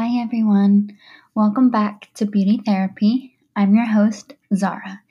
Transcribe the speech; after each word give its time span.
Hi, 0.00 0.18
everyone. 0.22 0.96
Welcome 1.34 1.68
back 1.68 2.08
to 2.14 2.24
Beauty 2.24 2.62
Therapy. 2.64 3.36
I'm 3.54 3.74
your 3.74 3.84
host, 3.84 4.32
Zara, 4.54 5.02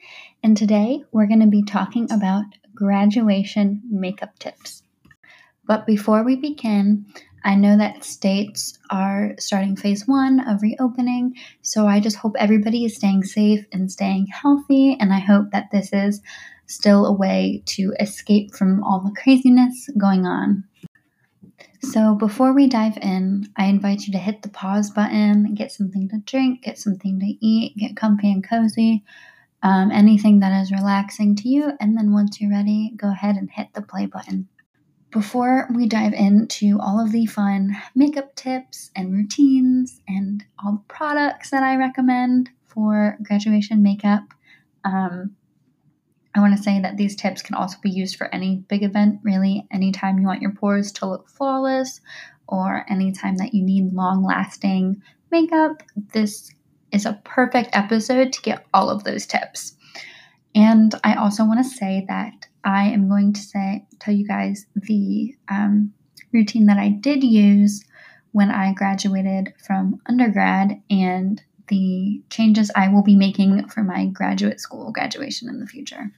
and 0.42 0.58
today 0.58 1.04
we're 1.12 1.28
going 1.28 1.42
to 1.42 1.46
be 1.46 1.62
talking 1.62 2.12
about 2.12 2.46
graduation 2.74 3.84
makeup 3.88 4.40
tips. 4.40 4.82
But 5.68 5.86
before 5.86 6.24
we 6.24 6.38
begin, 6.38 7.06
I 7.46 7.54
know 7.54 7.78
that 7.78 8.04
states 8.04 8.80
are 8.90 9.36
starting 9.38 9.76
phase 9.76 10.08
one 10.08 10.40
of 10.40 10.64
reopening, 10.64 11.36
so 11.62 11.86
I 11.86 12.00
just 12.00 12.18
hope 12.18 12.34
everybody 12.40 12.84
is 12.84 12.96
staying 12.96 13.26
safe 13.26 13.68
and 13.72 13.92
staying 13.92 14.26
healthy, 14.32 14.98
and 15.00 15.14
I 15.14 15.20
hope 15.20 15.52
that 15.52 15.70
this 15.72 15.94
is 15.94 16.20
still 16.66 17.06
a 17.06 17.14
way 17.14 17.62
to 17.68 17.94
escape 18.00 18.56
from 18.56 18.84
all 18.84 19.02
the 19.02 19.22
craziness 19.22 19.88
going 20.00 20.26
on. 20.26 20.64
So, 21.82 22.14
before 22.14 22.54
we 22.54 22.68
dive 22.68 22.98
in, 22.98 23.48
I 23.56 23.66
invite 23.66 24.06
you 24.06 24.12
to 24.14 24.20
hit 24.20 24.42
the 24.42 24.50
pause 24.50 24.92
button, 24.92 25.56
get 25.56 25.72
something 25.72 26.10
to 26.10 26.18
drink, 26.20 26.64
get 26.64 26.78
something 26.78 27.20
to 27.20 27.26
eat, 27.26 27.78
get 27.78 27.96
comfy 27.96 28.32
and 28.32 28.48
cozy, 28.48 29.04
um, 29.64 29.90
anything 29.92 30.40
that 30.40 30.62
is 30.62 30.72
relaxing 30.72 31.36
to 31.38 31.50
you, 31.50 31.72
and 31.80 31.98
then 31.98 32.12
once 32.12 32.40
you're 32.40 32.52
ready, 32.52 32.92
go 32.98 33.10
ahead 33.10 33.38
and 33.38 33.50
hit 33.50 33.68
the 33.74 33.82
play 33.82 34.06
button. 34.06 34.50
Before 35.12 35.68
we 35.74 35.88
dive 35.88 36.14
into 36.14 36.80
all 36.80 37.04
of 37.04 37.12
the 37.12 37.26
fun 37.26 37.76
makeup 37.96 38.36
tips 38.36 38.92
and 38.96 39.14
routines 39.14 40.02
and 40.08 40.44
all 40.64 40.74
the 40.74 40.94
products 40.94 41.50
that 41.50 41.64
I 41.64 41.78
recommend 41.78 42.50
for 42.68 43.18
graduation 43.24 43.82
makeup, 43.82 44.24
um, 44.84 45.36
I 46.36 46.42
want 46.42 46.56
to 46.56 46.64
say 46.64 46.80
that 46.80 46.98
these 46.98 47.16
tips 47.16 47.42
can 47.42 47.56
also 47.56 47.78
be 47.82 47.90
used 47.90 48.16
for 48.16 48.34
any 48.34 48.64
big 48.68 48.84
event, 48.84 49.20
really, 49.24 49.66
anytime 49.72 50.20
you 50.20 50.28
want 50.28 50.42
your 50.42 50.54
pores 50.54 50.92
to 50.94 51.08
look 51.08 51.28
flawless 51.28 52.02
or 52.48 52.86
anytime 52.90 53.38
that 53.38 53.54
you 53.54 53.64
need 53.64 53.94
long 53.94 54.24
lasting 54.24 55.02
makeup. 55.32 55.84
This 56.14 56.52
is 56.92 57.06
a 57.06 57.20
perfect 57.24 57.70
episode 57.74 58.34
to 58.34 58.42
get 58.42 58.66
all 58.74 58.90
of 58.90 59.04
those 59.04 59.26
tips. 59.26 59.76
And 60.56 60.94
I 61.04 61.16
also 61.16 61.46
want 61.46 61.64
to 61.64 61.70
say 61.70 62.06
that 62.08 62.48
I 62.64 62.86
am 62.86 63.08
going 63.08 63.34
to 63.34 63.40
say 63.40 63.86
tell 64.00 64.14
you 64.14 64.28
guys 64.28 64.66
the 64.76 65.36
um, 65.48 65.94
routine 66.34 66.66
that 66.68 66.78
I 66.78 66.90
did 66.90 67.24
use 67.24 67.84
when 68.32 68.52
I 68.52 68.74
graduated 68.74 69.54
from 69.66 70.02
undergrad 70.08 70.82
and 70.90 71.42
the 71.70 72.22
changes 72.30 72.72
I 72.76 72.90
will 72.90 73.04
be 73.04 73.16
making 73.16 73.68
for 73.70 73.84
my 73.84 74.08
graduate 74.08 74.60
school 74.60 74.92
graduation 74.92 75.50
in 75.50 75.60
the 75.60 75.68
future. 75.68 76.12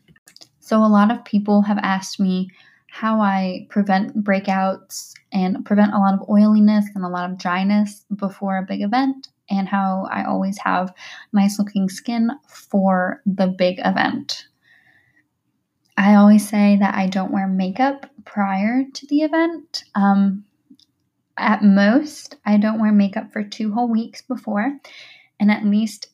So, 0.59 0.83
a 0.83 0.87
lot 0.87 1.11
of 1.11 1.23
people 1.25 1.61
have 1.61 1.79
asked 1.81 2.19
me 2.19 2.49
how 2.87 3.21
I 3.21 3.67
prevent 3.69 4.23
breakouts 4.23 5.13
and 5.31 5.63
prevent 5.65 5.93
a 5.93 5.97
lot 5.97 6.13
of 6.13 6.29
oiliness 6.29 6.85
and 6.93 7.05
a 7.05 7.09
lot 7.09 7.29
of 7.29 7.37
dryness 7.37 8.05
before 8.15 8.57
a 8.57 8.65
big 8.65 8.81
event, 8.81 9.29
and 9.49 9.67
how 9.67 10.07
I 10.11 10.23
always 10.23 10.57
have 10.59 10.93
nice 11.31 11.59
looking 11.59 11.89
skin 11.89 12.31
for 12.47 13.21
the 13.25 13.47
big 13.47 13.79
event. 13.79 14.47
I 15.97 16.15
always 16.15 16.47
say 16.47 16.77
that 16.79 16.95
I 16.95 17.07
don't 17.07 17.31
wear 17.31 17.47
makeup 17.47 18.09
prior 18.25 18.83
to 18.93 19.07
the 19.07 19.21
event. 19.21 19.83
Um, 19.93 20.45
at 21.37 21.63
most, 21.63 22.35
I 22.45 22.57
don't 22.57 22.79
wear 22.79 22.91
makeup 22.91 23.31
for 23.31 23.43
two 23.43 23.73
whole 23.73 23.89
weeks 23.89 24.21
before, 24.21 24.79
and 25.41 25.51
at 25.51 25.65
least 25.65 26.07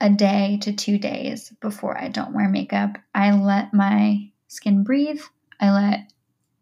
a 0.00 0.08
day 0.08 0.58
to 0.62 0.72
two 0.72 0.98
days 0.98 1.52
before 1.60 1.98
I 1.98 2.08
don't 2.08 2.32
wear 2.32 2.48
makeup. 2.48 2.96
I 3.12 3.32
let 3.32 3.74
my 3.74 4.30
skin 4.46 4.84
breathe. 4.84 5.20
I 5.60 5.70
let 5.72 6.12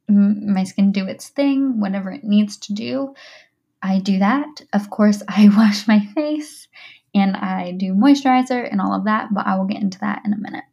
my 0.08 0.64
skin 0.64 0.92
do 0.92 1.06
its 1.06 1.28
thing, 1.28 1.78
whatever 1.78 2.10
it 2.10 2.24
needs 2.24 2.56
to 2.56 2.72
do. 2.72 3.14
I 3.82 3.98
do 3.98 4.18
that. 4.20 4.62
Of 4.72 4.88
course, 4.88 5.22
I 5.28 5.50
wash 5.54 5.86
my 5.86 6.00
face 6.14 6.66
and 7.14 7.36
I 7.36 7.72
do 7.72 7.92
moisturizer 7.92 8.66
and 8.68 8.80
all 8.80 8.94
of 8.94 9.04
that, 9.04 9.28
but 9.32 9.46
I 9.46 9.56
will 9.56 9.66
get 9.66 9.82
into 9.82 9.98
that 10.00 10.22
in 10.24 10.32
a 10.32 10.38
minute. 10.38 10.64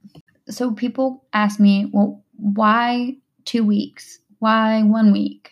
So, 0.49 0.71
people 0.71 1.25
ask 1.33 1.59
me, 1.59 1.89
well, 1.91 2.23
why 2.37 3.17
two 3.45 3.63
weeks? 3.65 4.19
Why 4.39 4.83
one 4.83 5.11
week? 5.11 5.51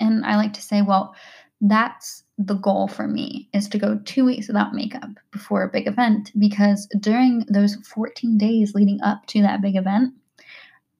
And 0.00 0.24
I 0.24 0.36
like 0.36 0.54
to 0.54 0.62
say, 0.62 0.82
well, 0.82 1.14
that's 1.60 2.24
the 2.38 2.54
goal 2.54 2.86
for 2.86 3.08
me 3.08 3.48
is 3.52 3.68
to 3.68 3.78
go 3.78 4.00
two 4.04 4.24
weeks 4.24 4.46
without 4.46 4.72
makeup 4.72 5.10
before 5.32 5.64
a 5.64 5.68
big 5.68 5.88
event 5.88 6.30
because 6.38 6.86
during 7.00 7.44
those 7.48 7.74
14 7.74 8.38
days 8.38 8.74
leading 8.74 9.00
up 9.02 9.26
to 9.26 9.42
that 9.42 9.60
big 9.60 9.76
event, 9.76 10.14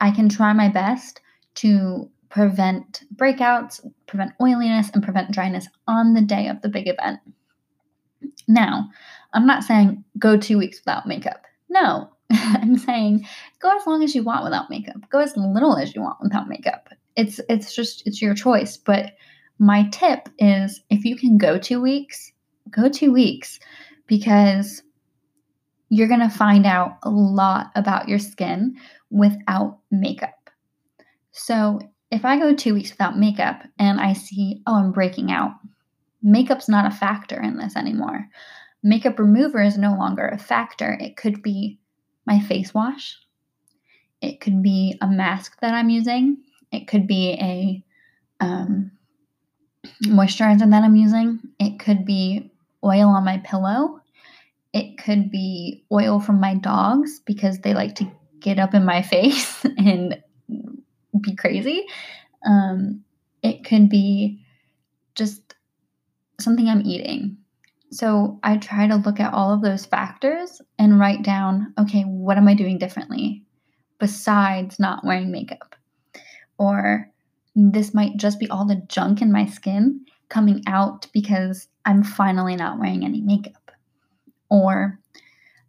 I 0.00 0.10
can 0.10 0.28
try 0.28 0.52
my 0.52 0.68
best 0.68 1.20
to 1.56 2.10
prevent 2.28 3.04
breakouts, 3.14 3.80
prevent 4.06 4.32
oiliness, 4.42 4.90
and 4.92 5.02
prevent 5.02 5.30
dryness 5.30 5.68
on 5.86 6.14
the 6.14 6.22
day 6.22 6.48
of 6.48 6.60
the 6.60 6.68
big 6.68 6.88
event. 6.88 7.20
Now, 8.48 8.90
I'm 9.32 9.46
not 9.46 9.62
saying 9.62 10.04
go 10.18 10.36
two 10.36 10.58
weeks 10.58 10.80
without 10.80 11.06
makeup. 11.06 11.44
No, 11.68 12.10
I'm 12.30 12.76
saying 12.76 13.26
go 13.60 13.74
as 13.76 13.86
long 13.86 14.02
as 14.02 14.14
you 14.14 14.24
want 14.24 14.44
without 14.44 14.70
makeup. 14.70 14.96
Go 15.10 15.20
as 15.20 15.36
little 15.36 15.76
as 15.76 15.94
you 15.94 16.02
want 16.02 16.18
without 16.20 16.48
makeup. 16.48 16.88
It's 17.16 17.40
it's 17.48 17.74
just 17.74 18.06
it's 18.06 18.20
your 18.20 18.34
choice, 18.34 18.76
but 18.76 19.12
my 19.58 19.88
tip 19.90 20.28
is 20.38 20.80
if 20.88 21.04
you 21.04 21.16
can 21.16 21.36
go 21.36 21.58
two 21.58 21.80
weeks, 21.80 22.32
go 22.70 22.88
two 22.88 23.12
weeks 23.12 23.58
because 24.06 24.82
you're 25.90 26.08
going 26.08 26.20
to 26.20 26.28
find 26.28 26.66
out 26.66 26.98
a 27.02 27.10
lot 27.10 27.70
about 27.74 28.08
your 28.08 28.18
skin 28.18 28.76
without 29.10 29.78
makeup. 29.90 30.50
So, 31.32 31.80
if 32.10 32.24
I 32.24 32.38
go 32.38 32.54
two 32.54 32.72
weeks 32.72 32.90
without 32.90 33.18
makeup 33.18 33.62
and 33.78 34.00
I 34.00 34.14
see, 34.14 34.62
oh, 34.66 34.76
I'm 34.76 34.92
breaking 34.92 35.30
out, 35.30 35.52
makeup's 36.22 36.68
not 36.68 36.90
a 36.90 36.96
factor 36.96 37.40
in 37.40 37.58
this 37.58 37.76
anymore. 37.76 38.26
Makeup 38.82 39.18
remover 39.18 39.62
is 39.62 39.76
no 39.76 39.94
longer 39.94 40.26
a 40.26 40.38
factor. 40.38 40.96
It 40.98 41.16
could 41.16 41.42
be 41.42 41.78
my 42.26 42.40
face 42.40 42.72
wash, 42.72 43.18
it 44.20 44.40
could 44.40 44.62
be 44.62 44.96
a 45.00 45.06
mask 45.06 45.60
that 45.60 45.74
I'm 45.74 45.90
using, 45.90 46.38
it 46.72 46.88
could 46.88 47.06
be 47.06 47.32
a 47.32 47.84
um, 48.44 48.90
moisturizer 50.04 50.70
that 50.70 50.84
I'm 50.84 50.96
using. 50.96 51.40
It 51.58 51.78
could 51.78 52.04
be 52.04 52.50
oil 52.84 53.08
on 53.08 53.24
my 53.24 53.38
pillow. 53.38 54.00
It 54.72 54.98
could 54.98 55.30
be 55.30 55.84
oil 55.90 56.20
from 56.20 56.40
my 56.40 56.54
dogs 56.54 57.20
because 57.24 57.58
they 57.60 57.74
like 57.74 57.96
to 57.96 58.10
get 58.40 58.58
up 58.58 58.74
in 58.74 58.84
my 58.84 59.02
face 59.14 59.64
and 59.64 60.22
be 61.20 61.34
crazy. 61.34 61.86
Um, 62.46 63.02
it 63.42 63.64
could 63.64 63.88
be 63.88 64.44
just 65.14 65.54
something 66.40 66.68
I'm 66.68 66.86
eating. 66.86 67.38
So 67.90 68.38
I 68.42 68.58
try 68.58 68.86
to 68.86 68.96
look 68.96 69.18
at 69.18 69.32
all 69.32 69.52
of 69.52 69.62
those 69.62 69.86
factors 69.86 70.60
and 70.78 71.00
write 71.00 71.22
down 71.22 71.72
okay, 71.78 72.02
what 72.02 72.36
am 72.36 72.48
I 72.48 72.54
doing 72.54 72.78
differently 72.78 73.44
besides 73.98 74.78
not 74.78 75.04
wearing 75.04 75.32
makeup? 75.32 75.74
Or 76.58 77.10
this 77.58 77.92
might 77.92 78.16
just 78.16 78.38
be 78.38 78.48
all 78.48 78.64
the 78.64 78.82
junk 78.88 79.20
in 79.20 79.32
my 79.32 79.46
skin 79.46 80.06
coming 80.28 80.62
out 80.66 81.08
because 81.12 81.66
I'm 81.84 82.04
finally 82.04 82.54
not 82.54 82.78
wearing 82.78 83.04
any 83.04 83.20
makeup. 83.20 83.72
Or 84.48 84.98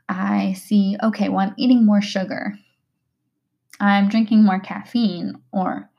I 0.08 0.54
see, 0.54 0.98
okay, 1.02 1.30
well, 1.30 1.40
I'm 1.40 1.56
eating 1.58 1.86
more 1.86 2.02
sugar. 2.02 2.54
I'm 3.80 4.08
drinking 4.08 4.44
more 4.44 4.60
caffeine. 4.60 5.34
Or 5.52 5.90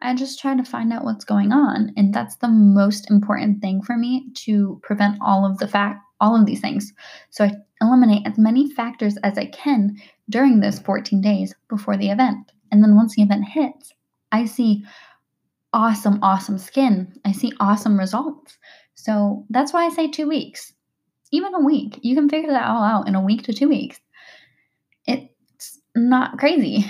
I 0.00 0.14
just 0.14 0.38
try 0.38 0.54
to 0.54 0.64
find 0.64 0.92
out 0.92 1.04
what's 1.04 1.24
going 1.24 1.52
on. 1.52 1.92
And 1.96 2.14
that's 2.14 2.36
the 2.36 2.48
most 2.48 3.10
important 3.10 3.60
thing 3.60 3.82
for 3.82 3.96
me 3.96 4.28
to 4.34 4.80
prevent 4.82 5.18
all 5.20 5.44
of 5.44 5.58
the 5.58 5.68
fact, 5.68 6.00
all 6.20 6.38
of 6.38 6.46
these 6.46 6.60
things. 6.60 6.92
So 7.30 7.44
I 7.44 7.52
eliminate 7.80 8.26
as 8.26 8.38
many 8.38 8.70
factors 8.70 9.16
as 9.24 9.36
I 9.36 9.46
can 9.46 9.96
during 10.30 10.60
those 10.60 10.78
14 10.78 11.20
days 11.20 11.54
before 11.68 11.96
the 11.96 12.10
event. 12.10 12.52
And 12.70 12.82
then 12.82 12.96
once 12.96 13.16
the 13.16 13.22
event 13.22 13.46
hits, 13.48 13.92
I 14.30 14.44
see, 14.46 14.84
awesome, 15.74 16.20
awesome 16.22 16.56
skin. 16.56 17.12
I 17.24 17.32
see 17.32 17.52
awesome 17.58 17.98
results. 17.98 18.56
So 18.94 19.44
that's 19.50 19.72
why 19.72 19.84
I 19.84 19.90
say 19.90 20.08
two 20.08 20.28
weeks, 20.28 20.72
even 21.32 21.54
a 21.54 21.60
week. 21.60 21.98
You 22.02 22.14
can 22.14 22.28
figure 22.28 22.52
that 22.52 22.66
all 22.66 22.82
out 22.82 23.08
in 23.08 23.16
a 23.16 23.20
week 23.20 23.42
to 23.42 23.52
two 23.52 23.68
weeks. 23.68 24.00
It's 25.06 25.80
not 25.94 26.38
crazy. 26.38 26.86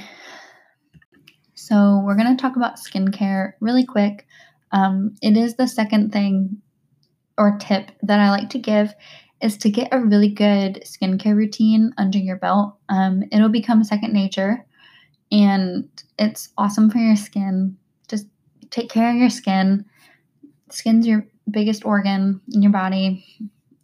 So, 1.57 2.03
we're 2.05 2.17
going 2.17 2.37
to 2.37 2.41
talk 2.41 2.57
about 2.57 2.77
skincare 2.77 3.53
really 3.59 3.87
quick. 3.87 4.27
Um, 4.71 5.15
it 5.23 5.35
is 5.35 5.57
the 5.57 5.67
second 5.67 6.13
thing 6.13 6.61
or 7.39 7.57
tip 7.59 7.91
that 8.03 8.21
I 8.21 8.29
like 8.31 8.51
to 8.51 8.59
give 8.59 8.93
is 9.41 9.57
to 9.59 9.71
get 9.71 9.89
a 9.91 10.01
really 10.01 10.29
good 10.29 10.83
skincare 10.85 11.35
routine 11.35 11.95
under 11.97 12.19
your 12.19 12.37
belt. 12.37 12.77
Um, 12.91 13.23
it'll 13.33 13.49
become 13.49 13.83
second 13.83 14.13
nature 14.13 14.67
and 15.33 15.89
it's 16.19 16.51
awesome 16.59 16.91
for 16.91 16.99
your 16.99 17.17
skin 17.17 17.79
take 18.75 18.91
care 18.91 19.11
of 19.11 19.17
your 19.17 19.31
skin. 19.31 19.85
Skin's 20.71 21.07
your 21.07 21.27
biggest 21.49 21.85
organ 21.85 22.41
in 22.53 22.61
your 22.61 22.73
body. 22.73 23.25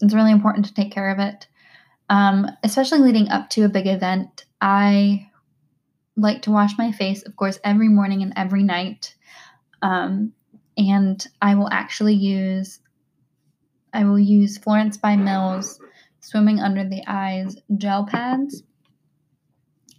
It's 0.01 0.15
really 0.15 0.33
important 0.33 0.67
to 0.67 0.75
take 0.75 0.91
care 0.91 1.11
of 1.11 1.21
it. 1.21 1.47
Um, 2.09 2.49
especially 2.65 2.99
leading 2.99 3.29
up 3.29 3.51
to 3.51 3.65
a 3.65 3.69
big 3.69 3.87
event, 3.87 4.47
I 4.61 5.31
like 6.17 6.43
to 6.43 6.51
wash 6.51 6.77
my 6.77 6.91
face, 6.91 7.23
of 7.23 7.37
course, 7.37 7.61
every 7.63 7.89
morning 7.89 8.23
and 8.23 8.33
every 8.35 8.65
night. 8.65 9.15
Um, 9.81 10.33
and 10.77 11.25
I 11.41 11.55
will 11.55 11.69
actually 11.71 12.15
use 12.15 12.81
I 13.93 14.05
will 14.05 14.19
use 14.21 14.59
Florence 14.59 14.97
by 14.97 15.17
Mills 15.17 15.81
Swimming 16.21 16.61
Under 16.61 16.89
the 16.89 17.03
Eyes 17.09 17.57
gel 17.77 18.07
pads 18.07 18.63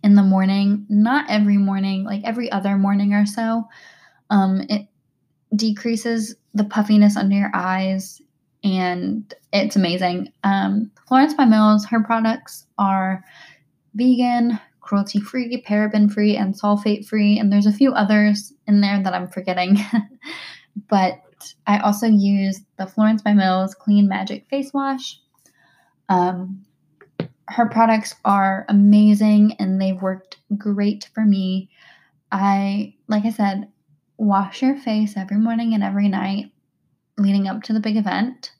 in 0.02 0.16
the 0.16 0.24
morning. 0.24 0.86
Not 0.90 1.30
every 1.30 1.58
morning, 1.58 2.06
like 2.06 2.22
every 2.24 2.52
other 2.52 2.78
morning 2.78 3.14
or 3.14 3.26
so. 3.26 3.66
Um, 4.31 4.66
it 4.69 4.88
decreases 5.56 6.36
the 6.54 6.63
puffiness 6.63 7.16
under 7.16 7.36
your 7.36 7.51
eyes 7.54 8.22
and 8.63 9.33
it's 9.51 9.75
amazing. 9.75 10.31
Um, 10.44 10.92
Florence 11.07 11.33
by 11.33 11.45
Mills, 11.45 11.86
her 11.86 12.01
products 12.04 12.66
are 12.78 13.24
vegan, 13.94 14.60
cruelty 14.80 15.19
free, 15.19 15.63
paraben 15.68 16.12
free, 16.12 16.38
and 16.38 16.54
sulfate 16.54 17.07
free. 17.07 17.39
And 17.39 17.51
there's 17.51 17.66
a 17.66 17.72
few 17.72 17.92
others 17.94 18.54
in 18.68 18.81
there 18.81 19.01
that 19.01 19.13
I'm 19.13 19.28
forgetting. 19.28 19.78
but 20.89 21.22
I 21.66 21.80
also 21.80 22.07
use 22.07 22.62
the 22.78 22.86
Florence 22.86 23.22
by 23.22 23.33
Mills 23.33 23.74
Clean 23.74 24.07
Magic 24.07 24.48
Face 24.50 24.72
Wash. 24.74 25.19
Um, 26.10 26.66
her 27.48 27.68
products 27.68 28.16
are 28.24 28.66
amazing 28.69 29.56
and 29.60 29.81
they've 29.81 30.01
worked 30.01 30.38
great 30.57 31.10
for 31.13 31.25
me. 31.25 31.69
I, 32.31 32.95
like 33.07 33.25
I 33.25 33.31
said, 33.31 33.68
wash 34.21 34.62
your 34.62 34.77
face 34.77 35.18
every 35.18 35.38
morning 35.38 35.73
and 35.73 35.83
every 35.83 36.07
night 36.07 36.51
leading 37.18 37.47
up 37.47 37.63
to 37.63 37.73
the 37.73 37.79
big 37.79 37.97
event 37.97 38.51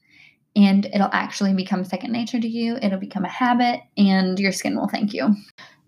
and 0.56 0.86
it'll 0.86 1.10
actually 1.14 1.54
become 1.54 1.84
second 1.84 2.12
nature 2.12 2.40
to 2.40 2.48
you. 2.48 2.78
It'll 2.82 3.00
become 3.00 3.24
a 3.24 3.30
habit, 3.30 3.82
and 3.98 4.38
your 4.40 4.52
skin 4.52 4.76
will 4.76 4.90
thank 4.90 5.14
you. 5.14 5.36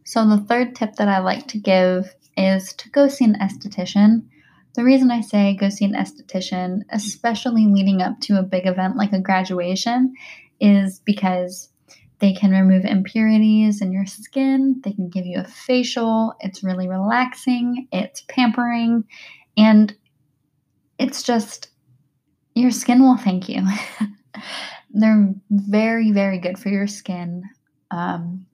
So, 0.06 0.28
the 0.28 0.38
third 0.38 0.76
tip 0.76 0.96
that 0.96 1.08
I 1.08 1.20
like 1.20 1.48
to 1.50 1.58
give 1.58 2.14
is 2.38 2.74
to 2.74 2.90
go 2.90 3.08
see 3.08 3.26
an 3.26 3.38
esthetician. 3.42 4.24
The 4.76 4.84
reason 4.84 5.12
I 5.12 5.22
say 5.22 5.56
go 5.56 5.70
see 5.70 5.86
an 5.86 5.94
esthetician, 5.94 6.82
especially 6.90 7.68
leading 7.68 8.02
up 8.02 8.20
to 8.22 8.40
a 8.40 8.44
big 8.44 8.66
event 8.66 8.96
like 8.96 9.14
a 9.14 9.20
graduation, 9.20 10.14
is 10.60 11.00
because 11.00 11.70
they 12.20 12.34
can 12.34 12.52
remove 12.52 12.86
impurities 12.86 13.82
in 13.82 13.92
your 13.92 14.06
skin, 14.06 14.82
they 14.84 14.94
can 14.94 15.10
give 15.10 15.26
you 15.26 15.42
a 15.42 15.48
facial. 15.48 16.34
It's 16.40 16.64
really 16.64 16.88
relaxing, 16.88 17.88
it's 17.92 18.24
pampering, 18.30 19.04
and 19.58 19.96
it's 20.98 21.24
just 21.24 21.70
your 22.56 22.72
skin 22.72 23.02
will 23.02 23.18
thank 23.18 23.50
you. 23.50 23.62
They're 24.92 25.34
very, 25.50 26.12
very 26.12 26.38
good 26.38 26.60
for 26.60 26.70
your 26.70 26.88
skin. 26.88 27.44
Um, 27.92 28.46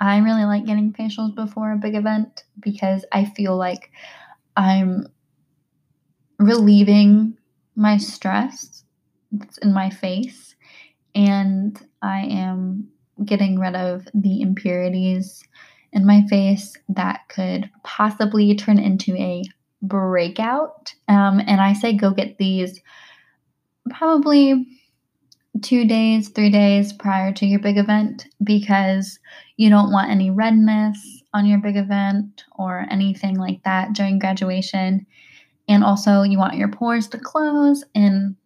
I 0.00 0.18
really 0.18 0.44
like 0.44 0.66
getting 0.66 0.92
facials 0.92 1.34
before 1.34 1.72
a 1.72 1.76
big 1.76 1.94
event 1.94 2.44
because 2.58 3.04
I 3.12 3.26
feel 3.26 3.56
like 3.56 3.90
I'm 4.56 5.06
relieving 6.38 7.36
my 7.76 7.96
stress 7.98 8.84
that's 9.30 9.58
in 9.58 9.72
my 9.72 9.90
face 9.90 10.54
and 11.14 11.80
I 12.02 12.20
am 12.22 12.88
getting 13.24 13.58
rid 13.58 13.76
of 13.76 14.08
the 14.14 14.40
impurities 14.40 15.42
in 15.92 16.06
my 16.06 16.22
face 16.28 16.76
that 16.88 17.28
could 17.28 17.70
possibly 17.84 18.54
turn 18.54 18.78
into 18.78 19.14
a 19.16 19.42
breakout. 19.82 20.94
Um, 21.08 21.40
and 21.40 21.60
I 21.60 21.72
say 21.72 21.94
go 21.96 22.10
get 22.10 22.38
these 22.38 22.80
probably 23.90 24.66
two 25.62 25.86
days, 25.86 26.28
three 26.28 26.50
days 26.50 26.92
prior 26.92 27.32
to 27.32 27.46
your 27.46 27.60
big 27.60 27.76
event 27.76 28.26
because 28.42 29.18
you 29.56 29.68
don't 29.68 29.92
want 29.92 30.10
any 30.10 30.30
redness 30.30 31.22
on 31.34 31.46
your 31.46 31.58
big 31.58 31.76
event 31.76 32.44
or 32.56 32.86
anything 32.90 33.36
like 33.36 33.62
that 33.64 33.92
during 33.92 34.18
graduation. 34.18 35.06
And 35.68 35.84
also, 35.84 36.22
you 36.22 36.38
want 36.38 36.56
your 36.56 36.68
pores 36.68 37.08
to 37.08 37.18
close 37.18 37.84
and 37.94 38.36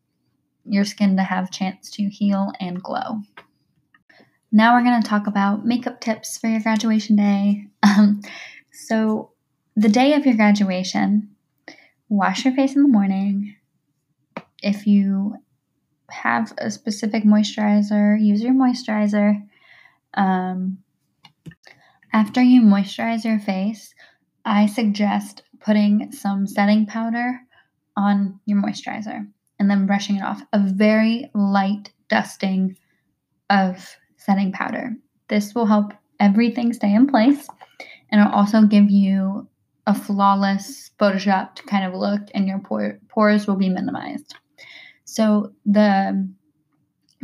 your 0.66 0.84
skin 0.84 1.16
to 1.16 1.22
have 1.22 1.50
chance 1.50 1.90
to 1.92 2.08
heal 2.08 2.52
and 2.60 2.82
glow. 2.82 3.20
Now 4.50 4.74
we're 4.74 4.84
going 4.84 5.02
to 5.02 5.08
talk 5.08 5.26
about 5.26 5.66
makeup 5.66 6.00
tips 6.00 6.38
for 6.38 6.48
your 6.48 6.60
graduation 6.60 7.16
day. 7.16 7.66
Um, 7.96 8.22
so, 8.72 9.33
the 9.76 9.88
day 9.88 10.14
of 10.14 10.24
your 10.24 10.36
graduation, 10.36 11.30
wash 12.08 12.44
your 12.44 12.54
face 12.54 12.76
in 12.76 12.82
the 12.82 12.88
morning. 12.88 13.56
If 14.62 14.86
you 14.86 15.36
have 16.10 16.52
a 16.58 16.70
specific 16.70 17.24
moisturizer, 17.24 18.20
use 18.20 18.42
your 18.42 18.54
moisturizer. 18.54 19.42
Um, 20.14 20.78
after 22.12 22.40
you 22.40 22.62
moisturize 22.62 23.24
your 23.24 23.40
face, 23.40 23.94
I 24.44 24.66
suggest 24.66 25.42
putting 25.60 26.12
some 26.12 26.46
setting 26.46 26.86
powder 26.86 27.40
on 27.96 28.38
your 28.44 28.62
moisturizer 28.62 29.26
and 29.58 29.70
then 29.70 29.86
brushing 29.86 30.16
it 30.16 30.22
off. 30.22 30.42
A 30.52 30.60
very 30.60 31.30
light 31.34 31.90
dusting 32.08 32.76
of 33.50 33.96
setting 34.16 34.52
powder. 34.52 34.94
This 35.28 35.54
will 35.54 35.66
help 35.66 35.92
everything 36.20 36.72
stay 36.72 36.94
in 36.94 37.08
place 37.08 37.48
and 38.10 38.20
it'll 38.20 38.32
also 38.32 38.62
give 38.62 38.90
you 38.90 39.48
a 39.86 39.94
flawless 39.94 40.90
photoshopped 40.98 41.66
kind 41.66 41.84
of 41.84 41.98
look 41.98 42.22
and 42.34 42.48
your 42.48 42.60
pores 43.08 43.46
will 43.46 43.56
be 43.56 43.68
minimized. 43.68 44.34
So 45.04 45.52
the 45.66 46.28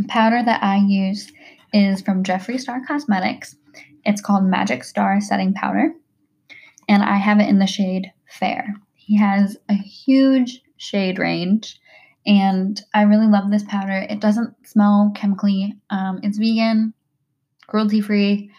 powder 0.08 0.42
that 0.44 0.62
I 0.62 0.76
use 0.76 1.32
is 1.72 2.02
from 2.02 2.22
Jeffree 2.22 2.60
Star 2.60 2.80
Cosmetics. 2.86 3.56
It's 4.04 4.20
called 4.20 4.44
Magic 4.44 4.84
Star 4.84 5.20
Setting 5.20 5.52
Powder, 5.54 5.92
and 6.88 7.02
I 7.02 7.16
have 7.16 7.38
it 7.38 7.48
in 7.48 7.58
the 7.58 7.66
shade 7.66 8.12
Fair. 8.26 8.74
He 8.94 9.16
has 9.18 9.56
a 9.68 9.74
huge 9.74 10.62
shade 10.76 11.18
range, 11.18 11.78
and 12.26 12.80
I 12.94 13.02
really 13.02 13.26
love 13.26 13.50
this 13.50 13.64
powder. 13.64 14.06
It 14.08 14.20
doesn't 14.20 14.54
smell 14.66 15.12
chemically. 15.14 15.74
Um, 15.90 16.20
it's 16.22 16.38
vegan, 16.38 16.94
cruelty 17.66 18.00
free. 18.00 18.50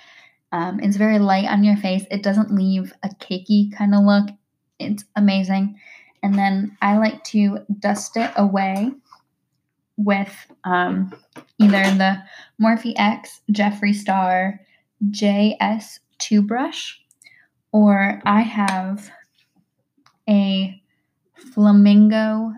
Um, 0.51 0.80
it's 0.81 0.98
very 0.98 1.19
light 1.19 1.45
on 1.45 1.63
your 1.63 1.77
face. 1.77 2.03
It 2.12 2.24
doesn't 2.24 2.53
leave 2.53 2.94
a 3.03 3.09
cakey 3.09 3.75
kind 3.75 3.95
of 3.95 4.03
look. 4.03 4.30
It's 4.80 5.06
amazing. 5.15 5.80
And 6.24 6.36
then 6.36 6.77
I 6.81 6.98
like 6.98 7.24
to 7.25 7.59
dust 7.80 8.18
it 8.18 8.31
away 8.36 8.92
with 9.98 10.33
um, 10.63 11.13
either 11.59 11.83
the 11.83 12.24
Morphe 12.62 12.94
X 12.95 13.42
Jeffree 13.51 13.95
Star 13.95 14.59
JS2 15.09 16.45
brush, 16.45 17.01
or 17.71 18.21
I 18.25 18.41
have 18.41 19.10
a 20.29 20.81
Flamingo 21.53 22.53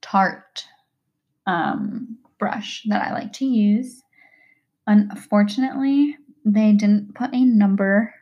Tarte 0.00 0.64
um, 1.46 2.18
brush 2.38 2.82
that 2.88 3.06
I 3.06 3.12
like 3.12 3.32
to 3.34 3.44
use. 3.44 4.02
Unfortunately, 4.86 6.16
they 6.44 6.72
didn't 6.72 7.14
put 7.14 7.32
a 7.32 7.44
number 7.44 8.14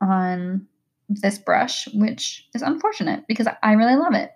on 0.00 0.66
this 1.08 1.38
brush, 1.38 1.88
which 1.94 2.48
is 2.54 2.62
unfortunate 2.62 3.24
because 3.28 3.48
I 3.62 3.72
really 3.72 3.96
love 3.96 4.14
it. 4.14 4.32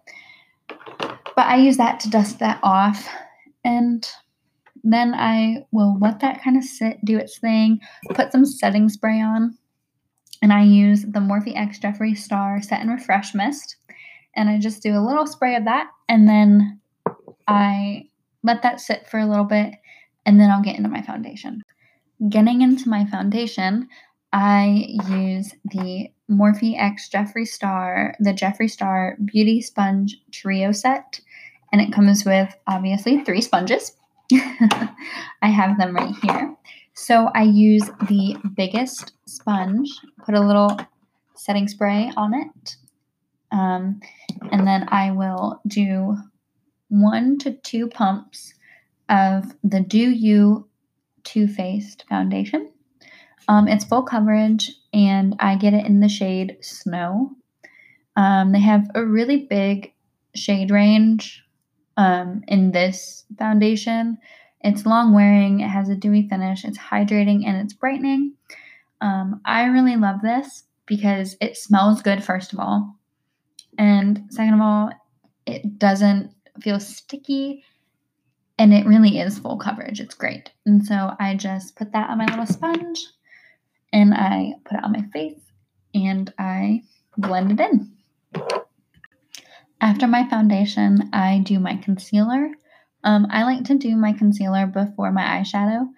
But 1.37 1.47
I 1.47 1.57
use 1.57 1.77
that 1.77 2.01
to 2.01 2.11
dust 2.11 2.39
that 2.41 2.61
off 2.63 3.09
and 3.65 4.07
then 4.85 5.15
I 5.15 5.65
will 5.73 5.99
let 5.99 6.21
that 6.21 6.43
kind 6.43 6.59
of 6.59 6.65
sit, 6.65 7.03
do 7.05 7.17
its 7.17 7.39
thing, 7.39 7.81
put 8.11 8.31
some 8.31 8.45
setting 8.45 8.91
spray 8.91 9.21
on, 9.21 9.57
and 10.43 10.53
I 10.53 10.63
use 10.63 11.03
the 11.03 11.21
Morphe 11.21 11.57
X 11.57 11.79
Jeffree 11.79 12.17
Star 12.17 12.61
Set 12.61 12.81
and 12.81 12.91
Refresh 12.91 13.35
Mist. 13.35 13.77
And 14.37 14.51
I 14.51 14.59
just 14.59 14.83
do 14.83 14.93
a 14.93 15.01
little 15.01 15.27
spray 15.27 15.57
of 15.57 15.65
that, 15.65 15.87
and 16.09 16.29
then 16.29 16.81
I 17.49 18.09
let 18.43 18.63
that 18.63 18.81
sit 18.81 19.09
for 19.09 19.19
a 19.19 19.27
little 19.27 19.45
bit, 19.45 19.75
and 20.27 20.39
then 20.39 20.51
I'll 20.51 20.63
get 20.63 20.77
into 20.77 20.91
my 20.91 21.01
foundation. 21.01 21.63
Getting 22.29 22.63
into 22.63 22.89
my 22.89 23.05
foundation, 23.07 23.89
I 24.33 24.87
use 25.09 25.55
the 25.65 26.11
Morphe 26.31 26.79
X 26.79 27.09
Jeffree 27.13 27.47
Star, 27.47 28.15
the 28.19 28.33
Jeffree 28.33 28.71
Star 28.71 29.17
Beauty 29.25 29.61
Sponge 29.61 30.17
Trio 30.33 30.73
Set 30.73 31.21
and 31.75 31.83
it 31.83 31.93
comes 31.93 32.25
with 32.25 32.55
obviously 32.69 33.25
three 33.25 33.41
sponges. 33.41 33.97
I 34.33 35.49
have 35.49 35.77
them 35.77 35.93
right 35.93 36.15
here. 36.23 36.55
So 36.93 37.33
I 37.35 37.43
use 37.43 37.83
the 38.07 38.37
biggest 38.55 39.11
sponge, 39.27 39.91
put 40.25 40.37
a 40.37 40.41
little 40.41 40.79
setting 41.35 41.67
spray 41.67 42.13
on 42.17 42.33
it, 42.33 42.77
um, 43.51 43.99
and 44.53 44.65
then 44.65 44.87
I 44.93 45.11
will 45.11 45.61
do 45.67 46.17
one 46.91 47.39
to 47.39 47.55
two 47.55 47.89
pumps 47.89 48.55
of 49.09 49.53
the 49.65 49.81
Do 49.81 49.99
You 49.99 50.69
Too 51.25 51.49
Faced 51.49 52.05
foundation. 52.09 52.71
Um, 53.49 53.69
it's 53.69 53.85
full 53.85 54.03
coverage, 54.03 54.71
and 54.93 55.37
I 55.39 55.57
get 55.57 55.75
it 55.75 55.85
in 55.85 56.01
the 56.01 56.09
shade 56.09 56.59
Snow. 56.61 57.33
Um, 58.17 58.53
they 58.53 58.61
have 58.61 58.89
a 58.95 59.05
really 59.05 59.47
big 59.47 59.93
shade 60.35 60.71
range 60.71 61.45
um, 61.97 62.43
in 62.49 62.73
this 62.73 63.25
foundation. 63.39 64.19
It's 64.61 64.87
long 64.87 65.13
wearing, 65.13 65.61
it 65.61 65.69
has 65.69 65.89
a 65.89 65.95
dewy 65.95 66.29
finish, 66.29 66.65
it's 66.65 66.79
hydrating, 66.79 67.47
and 67.47 67.59
it's 67.59 67.75
brightening. 67.75 68.35
Um, 69.01 69.41
I 69.45 69.65
really 69.65 69.97
love 69.97 70.23
this 70.23 70.65
because 70.87 71.37
it 71.41 71.57
smells 71.57 72.03
good, 72.03 72.25
first 72.25 72.53
of 72.53 72.59
all. 72.59 72.97
And 73.77 74.23
second 74.31 74.55
of 74.55 74.61
all, 74.61 74.91
it 75.47 75.79
doesn't 75.79 76.31
feel 76.63 76.81
sticky. 76.81 77.65
And 78.59 78.73
it 78.73 78.87
really 78.87 79.19
is 79.19 79.39
full 79.39 79.57
coverage. 79.57 80.01
It's 80.01 80.15
great. 80.15 80.51
And 80.67 80.85
so 80.85 81.15
I 81.19 81.35
just 81.35 81.77
put 81.77 81.93
that 81.93 82.11
on 82.11 82.19
my 82.19 82.27
little 82.27 82.47
sponge 82.47 83.07
and 83.93 84.15
I 84.15 84.55
put 84.65 84.79
it 84.79 84.85
on 84.85 84.93
my 84.93 85.03
face 85.13 85.41
and 85.95 86.33
I 86.39 86.83
blend 87.17 87.53
it 87.53 87.61
in. 87.61 87.93
After 89.81 90.07
my 90.07 90.29
foundation, 90.29 91.11
I 91.13 91.41
do 91.45 91.59
my 91.59 91.77
concealer. 91.77 92.51
Um, 93.03 93.27
I 93.31 93.45
like 93.45 93.65
to 93.65 93.77
do 93.77 93.97
my 93.97 94.13
concealer 94.13 94.67
before 94.67 95.13
my 95.13 95.23
eyeshadow. 95.23 95.89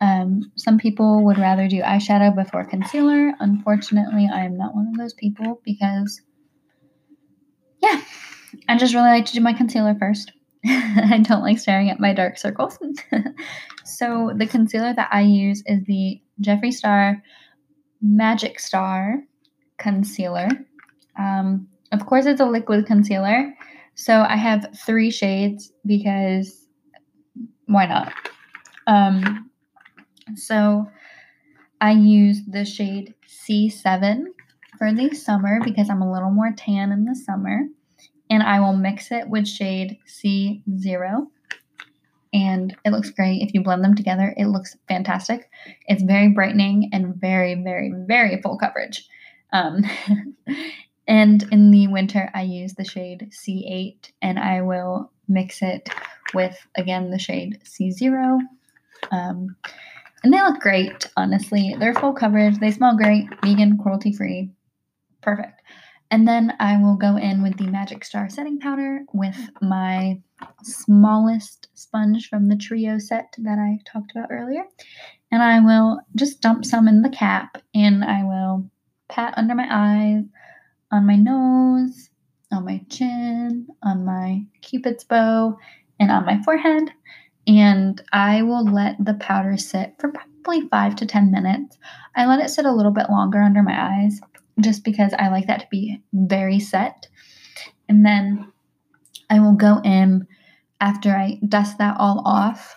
Um, 0.00 0.52
some 0.56 0.78
people 0.78 1.24
would 1.24 1.38
rather 1.38 1.68
do 1.68 1.80
eyeshadow 1.80 2.34
before 2.34 2.64
concealer. 2.64 3.32
Unfortunately, 3.40 4.28
I 4.32 4.44
am 4.44 4.56
not 4.56 4.74
one 4.74 4.88
of 4.88 4.96
those 4.96 5.14
people 5.14 5.60
because, 5.64 6.20
yeah, 7.80 8.00
I 8.68 8.76
just 8.76 8.94
really 8.94 9.08
like 9.08 9.26
to 9.26 9.32
do 9.32 9.40
my 9.40 9.54
concealer 9.54 9.96
first. 9.98 10.32
I 11.12 11.18
don't 11.22 11.42
like 11.42 11.58
staring 11.58 11.90
at 11.90 12.00
my 12.00 12.12
dark 12.12 12.38
circles. 12.38 12.78
so, 13.84 14.32
the 14.36 14.46
concealer 14.46 14.92
that 14.94 15.08
I 15.12 15.22
use 15.22 15.62
is 15.66 15.84
the 15.84 16.20
Jeffree 16.42 16.72
Star 16.72 17.22
Magic 18.02 18.60
Star 18.60 19.22
Concealer. 19.78 20.48
Um, 21.18 21.68
of 21.92 22.06
course, 22.06 22.26
it's 22.26 22.40
a 22.40 22.46
liquid 22.46 22.86
concealer. 22.86 23.54
So 23.94 24.20
I 24.20 24.36
have 24.36 24.66
three 24.86 25.10
shades 25.10 25.72
because 25.84 26.66
why 27.66 27.86
not? 27.86 28.12
Um, 28.86 29.50
so 30.36 30.86
I 31.80 31.92
use 31.92 32.42
the 32.46 32.64
shade 32.64 33.14
C7 33.26 34.24
for 34.78 34.92
the 34.92 35.14
summer 35.14 35.60
because 35.64 35.90
I'm 35.90 36.02
a 36.02 36.12
little 36.12 36.30
more 36.30 36.52
tan 36.56 36.92
in 36.92 37.04
the 37.04 37.14
summer. 37.14 37.62
And 38.30 38.42
I 38.42 38.60
will 38.60 38.76
mix 38.76 39.10
it 39.10 39.28
with 39.28 39.48
shade 39.48 39.98
C0. 40.06 41.26
And 42.34 42.76
it 42.84 42.90
looks 42.90 43.10
great. 43.10 43.40
If 43.42 43.54
you 43.54 43.62
blend 43.62 43.82
them 43.82 43.94
together, 43.94 44.34
it 44.36 44.46
looks 44.46 44.76
fantastic. 44.86 45.50
It's 45.86 46.02
very 46.02 46.28
brightening 46.28 46.90
and 46.92 47.14
very, 47.14 47.54
very, 47.54 47.92
very 48.06 48.40
full 48.42 48.58
coverage. 48.58 49.08
Um, 49.52 49.82
And 51.08 51.42
in 51.50 51.70
the 51.70 51.88
winter, 51.88 52.30
I 52.34 52.42
use 52.42 52.74
the 52.74 52.84
shade 52.84 53.30
C8 53.32 54.12
and 54.20 54.38
I 54.38 54.60
will 54.60 55.10
mix 55.26 55.62
it 55.62 55.88
with, 56.34 56.54
again, 56.76 57.10
the 57.10 57.18
shade 57.18 57.60
C0. 57.64 58.40
Um, 59.10 59.56
and 60.22 60.34
they 60.34 60.42
look 60.42 60.60
great, 60.60 61.08
honestly. 61.16 61.74
They're 61.78 61.94
full 61.94 62.12
coverage, 62.12 62.58
they 62.58 62.70
smell 62.70 62.94
great, 62.94 63.26
vegan, 63.42 63.78
cruelty 63.78 64.12
free. 64.12 64.50
Perfect. 65.22 65.62
And 66.10 66.26
then 66.26 66.54
I 66.58 66.80
will 66.80 66.96
go 66.96 67.16
in 67.16 67.42
with 67.42 67.58
the 67.58 67.66
Magic 67.66 68.04
Star 68.04 68.30
setting 68.30 68.58
powder 68.58 69.04
with 69.12 69.36
my 69.60 70.20
smallest 70.62 71.68
sponge 71.74 72.28
from 72.28 72.48
the 72.48 72.56
trio 72.56 72.98
set 72.98 73.34
that 73.38 73.58
I 73.58 73.78
talked 73.90 74.12
about 74.12 74.30
earlier. 74.30 74.64
And 75.30 75.42
I 75.42 75.60
will 75.60 76.00
just 76.16 76.40
dump 76.40 76.64
some 76.64 76.88
in 76.88 77.02
the 77.02 77.10
cap 77.10 77.58
and 77.74 78.04
I 78.04 78.24
will 78.24 78.70
pat 79.08 79.34
under 79.36 79.54
my 79.54 79.66
eyes 79.70 80.24
on 80.90 81.06
my 81.06 81.16
nose, 81.16 82.08
on 82.50 82.64
my 82.64 82.80
chin, 82.88 83.66
on 83.82 84.06
my 84.06 84.42
cupid's 84.62 85.04
bow, 85.04 85.58
and 86.00 86.10
on 86.10 86.24
my 86.24 86.42
forehead. 86.42 86.90
And 87.46 88.00
I 88.12 88.42
will 88.42 88.64
let 88.64 88.96
the 89.04 89.14
powder 89.14 89.56
sit 89.56 89.94
for 89.98 90.12
probably 90.12 90.68
five 90.68 90.96
to 90.96 91.06
10 91.06 91.30
minutes. 91.30 91.76
I 92.14 92.26
let 92.26 92.40
it 92.40 92.50
sit 92.50 92.64
a 92.64 92.72
little 92.72 92.92
bit 92.92 93.10
longer 93.10 93.40
under 93.40 93.62
my 93.62 93.74
eyes 93.78 94.20
just 94.60 94.84
because 94.84 95.12
I 95.18 95.28
like 95.28 95.46
that 95.46 95.60
to 95.60 95.66
be 95.70 96.02
very 96.12 96.60
set. 96.60 97.08
And 97.88 98.04
then 98.04 98.52
I 99.30 99.40
will 99.40 99.54
go 99.54 99.80
in 99.84 100.26
after 100.80 101.10
I 101.10 101.40
dust 101.48 101.78
that 101.78 101.96
all 101.98 102.22
off, 102.24 102.76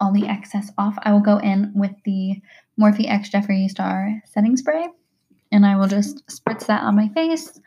all 0.00 0.12
the 0.12 0.26
excess 0.26 0.70
off, 0.78 0.96
I 1.02 1.12
will 1.12 1.20
go 1.20 1.38
in 1.38 1.72
with 1.74 1.92
the 2.04 2.40
Morphe 2.80 3.08
X 3.08 3.30
Jeffree 3.30 3.70
Star 3.70 4.20
setting 4.26 4.56
spray 4.56 4.88
and 5.52 5.66
I 5.66 5.76
will 5.76 5.86
just 5.86 6.26
spritz 6.26 6.66
that 6.66 6.82
on 6.82 6.96
my 6.96 7.08
face, 7.10 7.60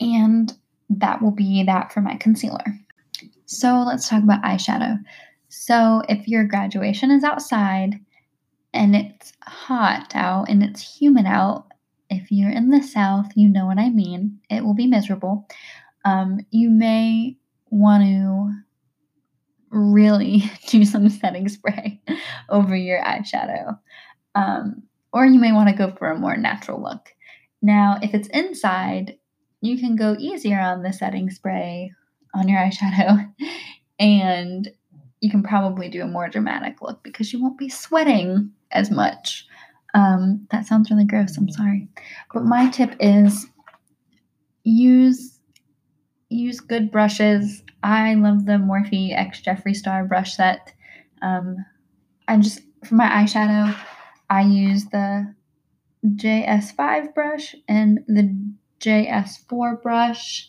and 0.00 0.56
that 0.88 1.20
will 1.20 1.32
be 1.32 1.64
that 1.64 1.92
for 1.92 2.00
my 2.00 2.14
concealer. 2.16 2.64
So 3.46 3.82
let's 3.86 4.08
talk 4.08 4.22
about 4.22 4.42
eyeshadow. 4.42 4.98
So 5.48 6.02
if 6.08 6.28
your 6.28 6.44
graduation 6.44 7.10
is 7.10 7.24
outside 7.24 7.98
and 8.72 8.94
it's 8.94 9.32
hot 9.42 10.12
out 10.14 10.48
and 10.48 10.62
it's 10.62 10.98
humid 10.98 11.26
out, 11.26 11.66
if 12.10 12.30
you're 12.30 12.50
in 12.50 12.70
the 12.70 12.82
south, 12.82 13.26
you 13.34 13.48
know 13.48 13.66
what 13.66 13.78
I 13.78 13.90
mean. 13.90 14.40
It 14.50 14.64
will 14.64 14.74
be 14.74 14.86
miserable. 14.86 15.46
Um, 16.04 16.40
you 16.50 16.70
may 16.70 17.36
want 17.70 18.04
to 18.04 18.50
really 19.70 20.50
do 20.68 20.84
some 20.84 21.08
setting 21.08 21.48
spray 21.48 22.00
over 22.48 22.74
your 22.74 23.02
eyeshadow. 23.02 23.78
Um, 24.34 24.82
or 25.12 25.26
you 25.26 25.38
may 25.38 25.52
want 25.52 25.68
to 25.68 25.74
go 25.74 25.94
for 25.96 26.10
a 26.10 26.18
more 26.18 26.36
natural 26.36 26.82
look. 26.82 27.08
Now, 27.60 27.98
if 28.02 28.14
it's 28.14 28.28
inside, 28.28 29.18
you 29.60 29.78
can 29.78 29.96
go 29.96 30.16
easier 30.18 30.60
on 30.60 30.82
the 30.82 30.92
setting 30.92 31.30
spray 31.30 31.92
on 32.34 32.48
your 32.48 32.60
eyeshadow 32.60 33.32
and 33.98 34.70
you 35.20 35.30
can 35.30 35.42
probably 35.42 35.88
do 35.88 36.02
a 36.02 36.06
more 36.06 36.28
dramatic 36.28 36.80
look 36.80 37.02
because 37.02 37.32
you 37.32 37.42
won't 37.42 37.58
be 37.58 37.68
sweating 37.68 38.52
as 38.70 38.90
much. 38.90 39.46
Um, 39.98 40.46
that 40.52 40.64
sounds 40.64 40.90
really 40.90 41.04
gross, 41.04 41.36
I'm 41.36 41.50
sorry. 41.50 41.88
But 42.32 42.44
my 42.44 42.70
tip 42.70 42.94
is 43.00 43.46
use 44.62 45.40
use 46.28 46.60
good 46.60 46.92
brushes. 46.92 47.64
I 47.82 48.14
love 48.14 48.46
the 48.46 48.52
Morphe 48.52 49.16
X 49.16 49.40
Jeffree 49.40 49.74
Star 49.74 50.04
brush 50.04 50.36
set. 50.36 50.72
Um, 51.20 51.56
I 52.28 52.36
just 52.36 52.60
for 52.84 52.94
my 52.94 53.08
eyeshadow, 53.08 53.76
I 54.30 54.42
use 54.42 54.84
the 54.86 55.34
JS5 56.06 57.12
brush 57.12 57.56
and 57.66 57.98
the 58.06 58.38
JS4 58.80 59.82
brush. 59.82 60.48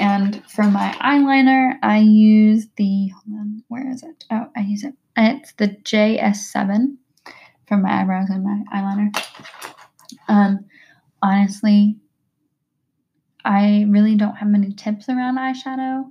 And 0.00 0.42
for 0.48 0.64
my 0.64 0.96
eyeliner, 1.00 1.74
I 1.82 1.98
use 1.98 2.68
the, 2.76 3.08
hold 3.08 3.38
on, 3.38 3.64
where 3.68 3.90
is 3.90 4.02
it? 4.02 4.24
Oh, 4.30 4.46
I 4.56 4.60
use 4.60 4.84
it. 4.84 4.94
It's 5.16 5.52
the 5.54 5.68
JS7 5.68 6.96
for 7.66 7.76
my 7.76 8.00
eyebrows 8.00 8.28
and 8.30 8.44
my 8.44 8.62
eyeliner. 8.74 9.24
Um, 10.28 10.66
honestly, 11.22 11.96
I 13.44 13.86
really 13.88 14.16
don't 14.16 14.36
have 14.36 14.48
many 14.48 14.72
tips 14.72 15.08
around 15.08 15.38
eyeshadow. 15.38 16.04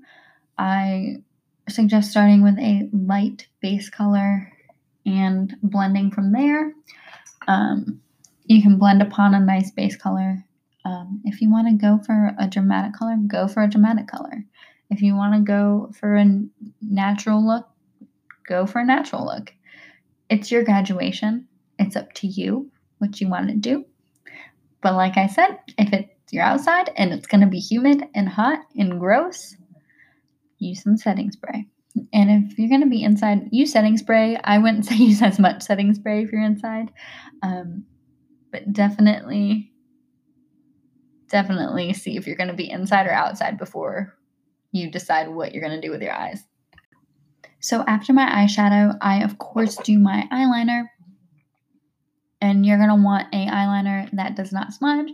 I 0.57 1.23
suggest 1.69 2.11
starting 2.11 2.43
with 2.43 2.57
a 2.59 2.89
light 2.91 3.47
base 3.61 3.89
color 3.89 4.51
and 5.05 5.55
blending 5.63 6.11
from 6.11 6.31
there. 6.31 6.73
Um, 7.47 8.01
you 8.45 8.61
can 8.61 8.77
blend 8.77 9.01
upon 9.01 9.33
a 9.33 9.39
nice 9.39 9.71
base 9.71 9.95
color. 9.95 10.43
Um, 10.83 11.21
if 11.25 11.41
you 11.41 11.51
want 11.51 11.67
to 11.67 11.73
go 11.73 11.99
for 12.03 12.31
a 12.39 12.47
dramatic 12.47 12.93
color, 12.93 13.15
go 13.27 13.47
for 13.47 13.63
a 13.63 13.69
dramatic 13.69 14.07
color. 14.07 14.45
If 14.89 15.01
you 15.01 15.15
want 15.15 15.33
to 15.35 15.39
go 15.41 15.91
for 15.97 16.15
a 16.15 16.25
natural 16.81 17.45
look, 17.45 17.67
go 18.47 18.65
for 18.65 18.79
a 18.79 18.85
natural 18.85 19.25
look. 19.25 19.53
It's 20.31 20.49
your 20.49 20.63
graduation. 20.63 21.49
It's 21.77 21.97
up 21.97 22.13
to 22.13 22.27
you 22.27 22.71
what 22.99 23.19
you 23.19 23.27
want 23.27 23.49
to 23.49 23.55
do. 23.55 23.83
But 24.81 24.95
like 24.95 25.17
I 25.17 25.27
said, 25.27 25.59
if 25.77 25.91
it's 25.91 26.09
you're 26.31 26.41
outside 26.41 26.89
and 26.95 27.11
it's 27.11 27.27
going 27.27 27.41
to 27.41 27.47
be 27.47 27.59
humid 27.59 28.05
and 28.15 28.29
hot 28.29 28.59
and 28.77 28.97
gross, 28.97 29.57
use 30.57 30.81
some 30.83 30.95
setting 30.95 31.31
spray. 31.31 31.67
And 32.13 32.49
if 32.49 32.57
you're 32.57 32.69
going 32.69 32.81
to 32.81 32.87
be 32.87 33.03
inside, 33.03 33.49
use 33.51 33.73
setting 33.73 33.97
spray. 33.97 34.39
I 34.41 34.57
wouldn't 34.57 34.85
say 34.87 34.95
use 34.95 35.21
as 35.21 35.37
much 35.37 35.63
setting 35.63 35.93
spray 35.93 36.23
if 36.23 36.31
you're 36.31 36.41
inside, 36.41 36.93
um, 37.43 37.83
but 38.53 38.71
definitely, 38.71 39.73
definitely 41.29 41.91
see 41.91 42.15
if 42.15 42.25
you're 42.25 42.37
going 42.37 42.47
to 42.47 42.55
be 42.55 42.71
inside 42.71 43.05
or 43.05 43.11
outside 43.11 43.57
before 43.57 44.15
you 44.71 44.89
decide 44.89 45.27
what 45.27 45.53
you're 45.53 45.67
going 45.67 45.79
to 45.79 45.85
do 45.85 45.91
with 45.91 46.01
your 46.01 46.13
eyes. 46.13 46.45
So 47.61 47.83
after 47.87 48.11
my 48.11 48.27
eyeshadow, 48.27 48.97
I 49.01 49.23
of 49.23 49.37
course 49.37 49.77
do 49.77 49.97
my 49.97 50.27
eyeliner. 50.31 50.85
And 52.41 52.65
you're 52.65 52.77
going 52.77 52.89
to 52.89 52.95
want 52.95 53.33
a 53.33 53.45
eyeliner 53.45 54.09
that 54.13 54.35
does 54.35 54.51
not 54.51 54.73
smudge, 54.73 55.11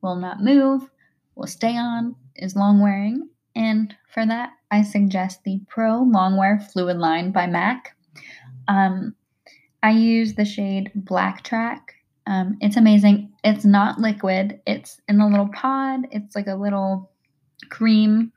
will 0.00 0.16
not 0.16 0.42
move, 0.42 0.88
will 1.34 1.46
stay 1.46 1.76
on, 1.76 2.16
is 2.36 2.56
long 2.56 2.80
wearing, 2.80 3.28
and 3.54 3.94
for 4.12 4.24
that, 4.26 4.50
I 4.70 4.82
suggest 4.82 5.44
the 5.44 5.60
Pro 5.68 6.04
Longwear 6.04 6.66
Fluidline 6.72 7.32
by 7.32 7.46
MAC. 7.46 7.94
Um, 8.68 9.14
I 9.82 9.90
use 9.90 10.34
the 10.34 10.44
shade 10.44 10.90
Blacktrack. 10.96 11.80
Um, 12.26 12.56
it's 12.60 12.76
amazing. 12.76 13.32
It's 13.42 13.64
not 13.64 13.98
liquid, 13.98 14.60
it's 14.66 15.00
in 15.08 15.20
a 15.20 15.28
little 15.28 15.48
pod. 15.48 16.06
It's 16.10 16.36
like 16.36 16.46
a 16.46 16.54
little 16.54 17.10
cream 17.70 18.32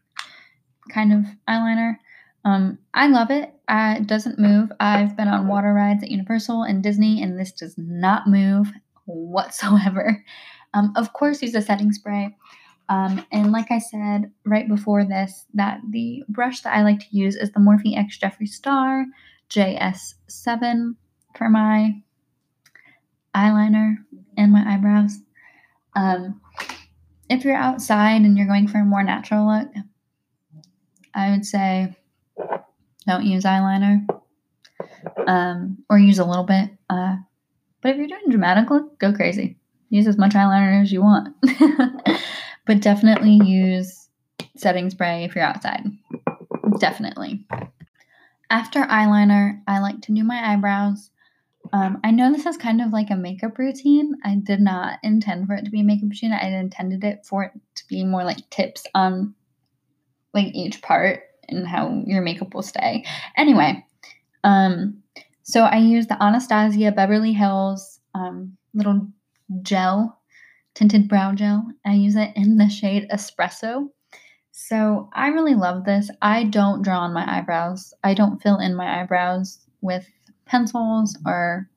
kind 0.89 1.13
of 1.13 1.25
eyeliner. 1.47 1.97
Um, 2.45 2.77
I 2.93 3.07
love 3.07 3.31
it. 3.31 3.53
It 3.69 4.07
doesn't 4.07 4.39
move. 4.39 4.71
I've 4.79 5.15
been 5.15 5.27
on 5.27 5.47
water 5.47 5.73
rides 5.73 6.03
at 6.03 6.11
Universal 6.11 6.63
and 6.63 6.83
Disney, 6.83 7.21
and 7.21 7.39
this 7.39 7.51
does 7.51 7.75
not 7.77 8.27
move 8.27 8.71
whatsoever. 9.05 10.23
Um, 10.75 10.91
of 10.95 11.13
course, 11.13 11.43
use 11.43 11.53
a 11.53 11.61
setting 11.61 11.91
spray. 11.91 12.35
Um, 12.89 13.23
and 13.31 13.51
like 13.51 13.71
I 13.71 13.77
said 13.77 14.31
right 14.43 14.67
before 14.67 15.05
this, 15.05 15.45
that 15.53 15.79
the 15.91 16.23
brush 16.29 16.61
that 16.61 16.75
I 16.75 16.81
like 16.81 16.99
to 16.99 17.15
use 17.15 17.35
is 17.35 17.51
the 17.51 17.59
Morphe 17.59 17.95
X 17.95 18.17
Jeffree 18.17 18.47
Star 18.47 19.05
JS7 19.51 20.95
for 21.37 21.47
my 21.49 22.01
eyeliner 23.35 23.97
and 24.35 24.51
my 24.51 24.63
eyebrows. 24.67 25.19
Um, 25.95 26.41
if 27.29 27.45
you're 27.45 27.55
outside 27.55 28.21
and 28.21 28.37
you're 28.37 28.47
going 28.47 28.67
for 28.67 28.79
a 28.79 28.85
more 28.85 29.03
natural 29.03 29.47
look, 29.47 29.69
I 31.13 31.29
would 31.29 31.45
say 31.45 31.95
don't 33.07 33.25
use 33.25 33.43
eyeliner 33.43 34.05
um, 35.27 35.77
or 35.89 35.97
use 35.97 36.19
a 36.19 36.25
little 36.25 36.43
bit. 36.43 36.69
Uh, 36.89 37.15
but 37.81 37.91
if 37.91 37.97
you're 37.97 38.07
doing 38.07 38.29
dramatic 38.29 38.69
look, 38.69 38.97
go 38.99 39.13
crazy. 39.13 39.57
Use 39.89 40.07
as 40.07 40.17
much 40.17 40.33
eyeliner 40.33 40.81
as 40.81 40.91
you 40.91 41.01
want. 41.01 41.35
but 42.65 42.81
definitely 42.81 43.39
use 43.43 44.07
setting 44.55 44.89
spray 44.89 45.23
if 45.23 45.35
you're 45.35 45.43
outside. 45.43 45.83
Definitely. 46.79 47.45
After 48.49 48.81
eyeliner, 48.81 49.61
I 49.67 49.79
like 49.79 50.01
to 50.01 50.13
do 50.13 50.23
my 50.23 50.53
eyebrows. 50.53 51.09
Um, 51.71 51.99
I 52.03 52.11
know 52.11 52.31
this 52.31 52.45
is 52.45 52.57
kind 52.57 52.81
of 52.81 52.91
like 52.91 53.09
a 53.09 53.15
makeup 53.15 53.57
routine. 53.57 54.15
I 54.23 54.35
did 54.35 54.59
not 54.59 54.99
intend 55.01 55.47
for 55.47 55.55
it 55.55 55.65
to 55.65 55.71
be 55.71 55.81
a 55.81 55.83
makeup 55.83 56.09
routine. 56.09 56.33
I 56.33 56.47
intended 56.47 57.03
it 57.03 57.25
for 57.25 57.43
it 57.43 57.51
to 57.75 57.87
be 57.87 58.03
more 58.03 58.23
like 58.23 58.49
tips 58.49 58.85
on 58.93 59.33
like 60.33 60.53
each 60.53 60.81
part 60.81 61.23
and 61.49 61.67
how 61.67 62.03
your 62.05 62.21
makeup 62.21 62.53
will 62.53 62.61
stay. 62.61 63.05
Anyway, 63.37 63.85
um, 64.43 65.01
so 65.43 65.63
I 65.63 65.77
use 65.77 66.07
the 66.07 66.21
Anastasia 66.21 66.91
Beverly 66.91 67.33
Hills 67.33 67.99
um, 68.15 68.57
little 68.73 69.07
gel, 69.61 70.19
tinted 70.73 71.07
brow 71.07 71.33
gel. 71.33 71.65
I 71.85 71.93
use 71.93 72.15
it 72.15 72.31
in 72.35 72.57
the 72.57 72.69
shade 72.69 73.07
Espresso. 73.11 73.89
So 74.51 75.09
I 75.13 75.29
really 75.29 75.55
love 75.55 75.85
this. 75.85 76.09
I 76.21 76.43
don't 76.43 76.83
draw 76.83 76.99
on 76.99 77.13
my 77.13 77.25
eyebrows. 77.37 77.93
I 78.03 78.13
don't 78.13 78.41
fill 78.41 78.59
in 78.59 78.75
my 78.75 79.01
eyebrows 79.01 79.59
with 79.81 80.07
pencils 80.45 81.17
or 81.25 81.69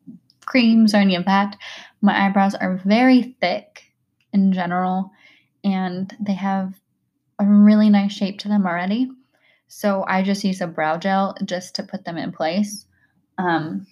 creams 0.44 0.94
or 0.94 0.99
any 0.99 1.16
of 1.16 1.25
that. 1.25 1.56
My 2.02 2.26
eyebrows 2.26 2.54
are 2.54 2.80
very 2.85 3.37
thick 3.40 3.82
in 4.32 4.52
general 4.52 5.11
and 5.64 6.14
they 6.20 6.35
have 6.35 6.75
a 7.38 7.46
really 7.46 7.90
nice 7.90 8.12
shape 8.12 8.38
to 8.40 8.49
them 8.49 8.66
already. 8.66 9.11
So 9.68 10.04
I 10.06 10.23
just 10.23 10.44
use 10.44 10.61
a 10.61 10.66
brow 10.66 10.96
gel 10.96 11.35
just 11.44 11.75
to 11.76 11.82
put 11.82 12.04
them 12.04 12.16
in 12.16 12.32
place. 12.32 12.87
Um, 13.38 13.87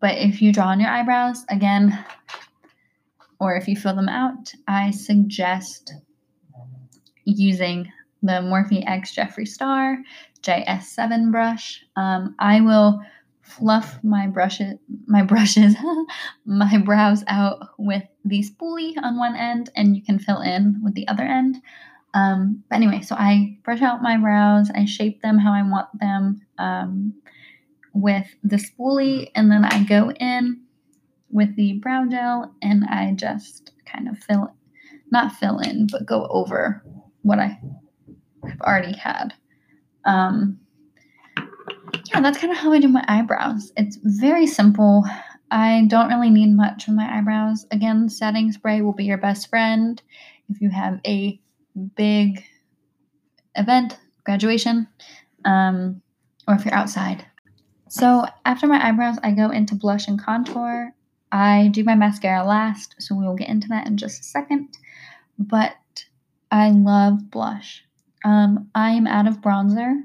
but 0.00 0.18
if 0.18 0.42
you 0.42 0.52
draw 0.52 0.66
on 0.66 0.80
your 0.80 0.90
eyebrows, 0.90 1.44
again, 1.48 2.04
or 3.40 3.56
if 3.56 3.68
you 3.68 3.76
fill 3.76 3.94
them 3.94 4.08
out, 4.08 4.52
I 4.68 4.90
suggest 4.90 5.94
using 7.24 7.90
the 8.22 8.40
Morphe 8.40 8.84
X 8.86 9.14
Jeffree 9.14 9.48
Star 9.48 9.98
JS7 10.42 11.30
brush. 11.30 11.84
Um, 11.96 12.34
I 12.38 12.60
will 12.60 13.00
fluff 13.42 13.98
my 14.02 14.26
brushes, 14.26 14.74
my 15.06 15.22
brushes, 15.22 15.74
my 16.44 16.78
brows 16.78 17.24
out 17.28 17.68
with 17.78 18.04
the 18.24 18.42
spoolie 18.44 18.94
on 19.02 19.18
one 19.18 19.36
end, 19.36 19.70
and 19.76 19.96
you 19.96 20.02
can 20.02 20.18
fill 20.18 20.40
in 20.40 20.80
with 20.82 20.94
the 20.94 21.06
other 21.08 21.24
end. 21.24 21.56
Um, 22.14 22.62
but 22.68 22.76
anyway, 22.76 23.00
so 23.00 23.14
I 23.14 23.58
brush 23.64 23.80
out 23.80 24.02
my 24.02 24.16
brows, 24.18 24.70
I 24.74 24.84
shape 24.84 25.22
them 25.22 25.38
how 25.38 25.52
I 25.52 25.62
want 25.62 25.88
them 25.98 26.42
um, 26.58 27.14
with 27.94 28.26
the 28.42 28.56
spoolie, 28.56 29.30
and 29.34 29.50
then 29.50 29.64
I 29.64 29.84
go 29.84 30.10
in 30.10 30.62
with 31.30 31.56
the 31.56 31.74
brow 31.74 32.04
gel 32.06 32.54
and 32.60 32.84
I 32.84 33.12
just 33.12 33.72
kind 33.86 34.08
of 34.08 34.18
fill, 34.18 34.54
not 35.10 35.32
fill 35.32 35.58
in, 35.58 35.86
but 35.90 36.06
go 36.06 36.26
over 36.26 36.84
what 37.22 37.38
I 37.38 37.58
have 38.46 38.60
already 38.60 38.96
had. 38.96 39.32
Um, 40.04 40.58
yeah, 42.06 42.20
that's 42.20 42.38
kind 42.38 42.52
of 42.52 42.58
how 42.58 42.72
I 42.72 42.80
do 42.80 42.88
my 42.88 43.04
eyebrows. 43.08 43.72
It's 43.76 43.98
very 44.02 44.46
simple. 44.46 45.04
I 45.50 45.84
don't 45.86 46.08
really 46.08 46.30
need 46.30 46.54
much 46.54 46.84
for 46.84 46.92
my 46.92 47.18
eyebrows. 47.18 47.66
Again, 47.70 48.08
setting 48.08 48.52
spray 48.52 48.82
will 48.82 48.92
be 48.92 49.04
your 49.04 49.18
best 49.18 49.48
friend 49.48 50.00
if 50.48 50.60
you 50.60 50.70
have 50.70 51.00
a 51.06 51.40
big 51.96 52.44
event, 53.54 53.98
graduation, 54.24 54.88
um, 55.44 56.02
or 56.46 56.54
if 56.54 56.64
you're 56.64 56.74
outside. 56.74 57.26
So 57.88 58.24
after 58.44 58.66
my 58.66 58.86
eyebrows, 58.86 59.18
I 59.22 59.32
go 59.32 59.50
into 59.50 59.74
blush 59.74 60.08
and 60.08 60.22
contour. 60.22 60.94
I 61.30 61.68
do 61.72 61.84
my 61.84 61.94
mascara 61.94 62.44
last, 62.44 62.94
so 62.98 63.14
we 63.14 63.26
will 63.26 63.34
get 63.34 63.48
into 63.48 63.68
that 63.68 63.86
in 63.86 63.96
just 63.96 64.20
a 64.20 64.24
second. 64.24 64.68
But 65.38 65.76
I 66.50 66.70
love 66.70 67.30
blush. 67.30 67.84
Um, 68.24 68.70
I 68.74 68.90
am 68.90 69.06
out 69.06 69.26
of 69.26 69.40
bronzer, 69.40 70.02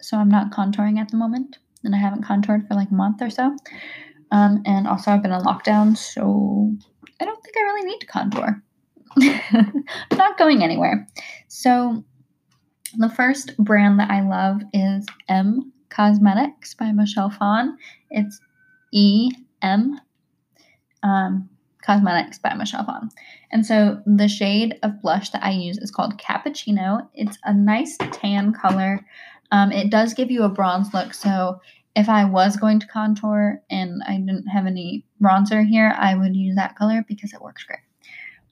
so 0.00 0.16
I'm 0.16 0.30
not 0.30 0.50
contouring 0.50 0.98
at 0.98 1.10
the 1.10 1.16
moment, 1.16 1.58
and 1.84 1.94
I 1.94 1.98
haven't 1.98 2.24
contoured 2.24 2.66
for 2.66 2.74
like 2.74 2.90
a 2.90 2.94
month 2.94 3.22
or 3.22 3.30
so. 3.30 3.56
Um, 4.32 4.62
and 4.64 4.86
also, 4.86 5.10
I've 5.10 5.22
been 5.22 5.32
in 5.32 5.42
lockdown, 5.42 5.96
so 5.96 6.72
I 7.20 7.24
don't 7.24 7.42
think 7.42 7.56
I 7.56 7.62
really 7.62 7.86
need 7.86 8.00
to 8.00 8.06
contour. 8.06 8.62
Not 9.16 10.38
going 10.38 10.62
anywhere. 10.62 11.06
So, 11.48 12.04
the 12.98 13.08
first 13.08 13.56
brand 13.58 14.00
that 14.00 14.10
I 14.10 14.20
love 14.20 14.62
is 14.72 15.06
EM 15.28 15.72
Cosmetics 15.90 16.74
by 16.74 16.92
Michelle 16.92 17.30
Phan. 17.30 17.76
It's 18.10 18.40
E 18.92 19.30
M 19.62 20.00
um, 21.02 21.48
Cosmetics 21.84 22.38
by 22.38 22.54
Michelle 22.54 22.84
Phan. 22.84 23.10
And 23.52 23.64
so 23.64 24.02
the 24.06 24.28
shade 24.28 24.78
of 24.82 25.00
blush 25.00 25.30
that 25.30 25.44
I 25.44 25.50
use 25.50 25.78
is 25.78 25.90
called 25.90 26.18
Cappuccino. 26.18 27.08
It's 27.14 27.38
a 27.44 27.54
nice 27.54 27.96
tan 28.12 28.52
color. 28.52 29.04
Um, 29.50 29.72
it 29.72 29.90
does 29.90 30.14
give 30.14 30.30
you 30.30 30.44
a 30.44 30.48
bronze 30.48 30.92
look. 30.94 31.14
So 31.14 31.60
if 31.96 32.08
I 32.08 32.24
was 32.24 32.56
going 32.56 32.80
to 32.80 32.86
contour 32.86 33.62
and 33.70 34.02
I 34.06 34.16
didn't 34.18 34.46
have 34.46 34.66
any 34.66 35.04
bronzer 35.20 35.66
here, 35.66 35.94
I 35.98 36.14
would 36.14 36.36
use 36.36 36.54
that 36.56 36.76
color 36.76 37.04
because 37.08 37.32
it 37.32 37.42
works 37.42 37.64
great. 37.64 37.80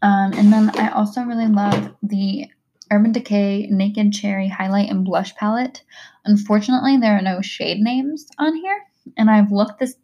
Um, 0.03 0.33
and 0.35 0.53
then 0.53 0.71
I 0.79 0.91
also 0.91 1.23
really 1.23 1.49
love 1.49 1.95
the 2.03 2.47
Urban 2.91 3.13
Decay 3.13 3.67
Naked 3.71 4.13
Cherry 4.13 4.49
Highlight 4.49 4.91
and 4.91 5.05
Blush 5.05 5.35
Palette. 5.35 5.83
Unfortunately, 6.25 6.97
there 6.97 7.17
are 7.17 7.23
no 7.23 7.41
shade 7.41 7.81
names 7.81 8.27
on 8.39 8.55
here, 8.55 8.81
and 9.17 9.31
I've 9.31 9.53
looked 9.53 9.81
this 9.81 9.97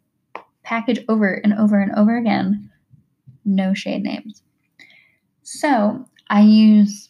package 0.63 1.03
over 1.07 1.33
and 1.33 1.53
over 1.53 1.79
and 1.79 1.93
over 1.95 2.17
again. 2.17 2.71
No 3.45 3.73
shade 3.73 4.03
names. 4.03 4.41
So 5.43 6.05
I 6.29 6.41
use, 6.41 7.09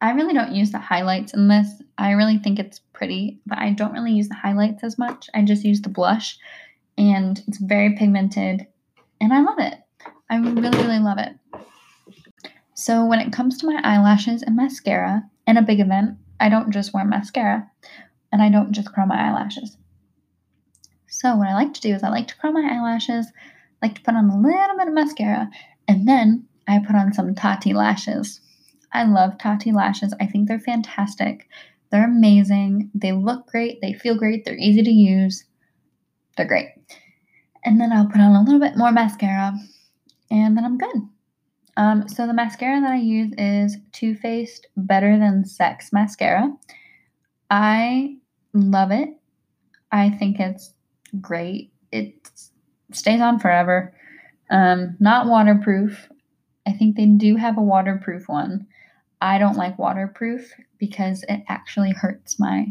I 0.00 0.12
really 0.12 0.34
don't 0.34 0.52
use 0.52 0.70
the 0.70 0.78
highlights 0.78 1.34
in 1.34 1.48
this. 1.48 1.82
I 1.96 2.12
really 2.12 2.38
think 2.38 2.58
it's 2.58 2.80
pretty, 2.92 3.40
but 3.46 3.58
I 3.58 3.70
don't 3.70 3.92
really 3.92 4.12
use 4.12 4.28
the 4.28 4.34
highlights 4.34 4.84
as 4.84 4.98
much. 4.98 5.28
I 5.34 5.42
just 5.42 5.64
use 5.64 5.80
the 5.80 5.88
blush, 5.88 6.38
and 6.96 7.42
it's 7.48 7.58
very 7.58 7.96
pigmented, 7.96 8.66
and 9.20 9.32
I 9.32 9.40
love 9.40 9.58
it. 9.58 9.74
I 10.30 10.36
really, 10.36 10.78
really 10.78 10.98
love 10.98 11.18
it. 11.18 11.34
So 12.74 13.06
when 13.06 13.20
it 13.20 13.32
comes 13.32 13.58
to 13.58 13.66
my 13.66 13.80
eyelashes 13.82 14.42
and 14.42 14.56
mascara 14.56 15.22
in 15.46 15.56
a 15.56 15.62
big 15.62 15.80
event, 15.80 16.18
I 16.40 16.48
don't 16.48 16.72
just 16.72 16.92
wear 16.92 17.04
mascara 17.04 17.70
and 18.32 18.42
I 18.42 18.50
don't 18.50 18.72
just 18.72 18.92
curl 18.92 19.06
my 19.06 19.28
eyelashes. 19.28 19.76
So 21.06 21.36
what 21.36 21.48
I 21.48 21.54
like 21.54 21.72
to 21.74 21.80
do 21.80 21.94
is 21.94 22.02
I 22.02 22.08
like 22.08 22.26
to 22.28 22.36
curl 22.36 22.52
my 22.52 22.68
eyelashes, 22.68 23.28
like 23.80 23.94
to 23.94 24.02
put 24.02 24.16
on 24.16 24.28
a 24.28 24.40
little 24.40 24.76
bit 24.76 24.88
of 24.88 24.94
mascara, 24.94 25.48
and 25.86 26.08
then 26.08 26.46
I 26.66 26.80
put 26.84 26.96
on 26.96 27.12
some 27.12 27.34
Tati 27.36 27.72
lashes. 27.72 28.40
I 28.92 29.04
love 29.04 29.38
Tati 29.38 29.70
lashes. 29.70 30.12
I 30.20 30.26
think 30.26 30.48
they're 30.48 30.58
fantastic. 30.58 31.48
They're 31.90 32.04
amazing. 32.04 32.90
They 32.92 33.12
look 33.12 33.46
great. 33.46 33.80
They 33.80 33.92
feel 33.92 34.16
great. 34.16 34.44
They're 34.44 34.56
easy 34.56 34.82
to 34.82 34.90
use. 34.90 35.44
They're 36.36 36.46
great. 36.46 36.70
And 37.64 37.80
then 37.80 37.92
I'll 37.92 38.08
put 38.08 38.20
on 38.20 38.34
a 38.34 38.42
little 38.42 38.60
bit 38.60 38.76
more 38.76 38.90
mascara, 38.90 39.54
and 40.30 40.56
then 40.56 40.64
I'm 40.64 40.78
good. 40.78 41.08
Um, 41.76 42.08
so 42.08 42.26
the 42.26 42.32
mascara 42.32 42.80
that 42.80 42.92
I 42.92 42.98
use 42.98 43.32
is 43.36 43.76
Too 43.92 44.14
Faced 44.14 44.68
Better 44.76 45.18
Than 45.18 45.44
Sex 45.44 45.92
mascara. 45.92 46.52
I 47.50 48.16
love 48.52 48.90
it. 48.90 49.08
I 49.90 50.10
think 50.10 50.38
it's 50.38 50.72
great. 51.20 51.72
It 51.92 52.30
stays 52.92 53.20
on 53.20 53.38
forever. 53.38 53.94
Um, 54.50 54.96
not 55.00 55.26
waterproof. 55.26 56.08
I 56.66 56.72
think 56.72 56.96
they 56.96 57.06
do 57.06 57.36
have 57.36 57.58
a 57.58 57.62
waterproof 57.62 58.28
one. 58.28 58.66
I 59.20 59.38
don't 59.38 59.56
like 59.56 59.78
waterproof 59.78 60.52
because 60.78 61.24
it 61.28 61.42
actually 61.48 61.92
hurts 61.92 62.38
my 62.38 62.66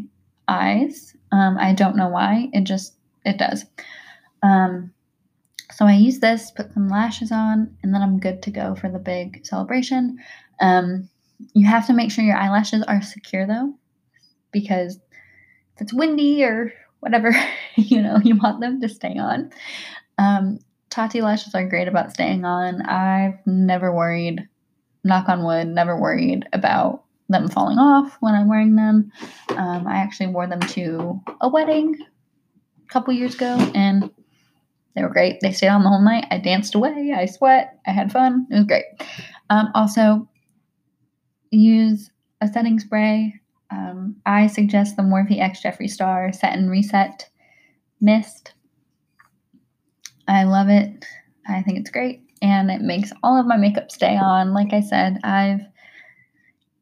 eyes. 0.48 1.14
Um, 1.32 1.56
I 1.58 1.72
don't 1.72 1.96
know 1.96 2.08
why. 2.08 2.48
It 2.52 2.64
just 2.64 2.94
it 3.24 3.38
does. 3.38 3.64
Um, 4.42 4.92
so 5.74 5.86
I 5.86 5.94
use 5.94 6.20
this, 6.20 6.52
put 6.52 6.72
some 6.72 6.88
lashes 6.88 7.32
on, 7.32 7.76
and 7.82 7.92
then 7.92 8.00
I'm 8.00 8.20
good 8.20 8.42
to 8.42 8.50
go 8.50 8.74
for 8.76 8.88
the 8.88 8.98
big 8.98 9.44
celebration. 9.44 10.18
Um, 10.60 11.08
you 11.52 11.66
have 11.66 11.86
to 11.88 11.92
make 11.92 12.12
sure 12.12 12.24
your 12.24 12.36
eyelashes 12.36 12.82
are 12.84 13.02
secure 13.02 13.46
though, 13.46 13.74
because 14.52 14.96
if 15.74 15.82
it's 15.82 15.92
windy 15.92 16.44
or 16.44 16.72
whatever, 17.00 17.34
you 17.76 18.00
know, 18.00 18.18
you 18.22 18.36
want 18.36 18.60
them 18.60 18.80
to 18.80 18.88
stay 18.88 19.18
on. 19.18 19.50
Um, 20.16 20.60
Tati 20.90 21.20
lashes 21.20 21.56
are 21.56 21.68
great 21.68 21.88
about 21.88 22.12
staying 22.12 22.44
on. 22.44 22.82
I've 22.82 23.44
never 23.44 23.92
worried 23.92 24.48
knock 25.02 25.28
on 25.28 25.44
wood, 25.44 25.66
never 25.66 26.00
worried 26.00 26.48
about 26.52 27.02
them 27.28 27.48
falling 27.48 27.78
off 27.78 28.16
when 28.20 28.34
I'm 28.34 28.48
wearing 28.48 28.76
them. 28.76 29.10
Um, 29.50 29.86
I 29.88 29.96
actually 29.96 30.28
wore 30.28 30.46
them 30.46 30.60
to 30.60 31.20
a 31.40 31.48
wedding 31.48 31.96
a 32.00 32.92
couple 32.92 33.12
years 33.12 33.34
ago 33.34 33.58
and 33.74 34.08
they 34.94 35.02
were 35.02 35.08
great. 35.08 35.40
They 35.40 35.52
stayed 35.52 35.68
on 35.68 35.82
the 35.82 35.88
whole 35.88 36.02
night. 36.02 36.26
I 36.30 36.38
danced 36.38 36.74
away. 36.74 37.12
I 37.16 37.26
sweat. 37.26 37.78
I 37.86 37.90
had 37.90 38.12
fun. 38.12 38.46
It 38.50 38.54
was 38.54 38.64
great. 38.64 38.84
Um, 39.50 39.70
also, 39.74 40.28
use 41.50 42.10
a 42.40 42.48
setting 42.48 42.78
spray. 42.78 43.34
Um, 43.70 44.16
I 44.24 44.46
suggest 44.46 44.96
the 44.96 45.02
Morphe 45.02 45.40
X 45.40 45.62
Jeffree 45.62 45.90
Star 45.90 46.32
Set 46.32 46.56
and 46.56 46.70
Reset 46.70 47.28
Mist. 48.00 48.52
I 50.28 50.44
love 50.44 50.68
it. 50.68 51.04
I 51.48 51.62
think 51.62 51.78
it's 51.78 51.90
great. 51.90 52.22
And 52.40 52.70
it 52.70 52.80
makes 52.80 53.12
all 53.22 53.38
of 53.38 53.46
my 53.46 53.56
makeup 53.56 53.90
stay 53.90 54.16
on. 54.16 54.52
Like 54.52 54.72
I 54.72 54.80
said, 54.80 55.18
I've 55.24 55.62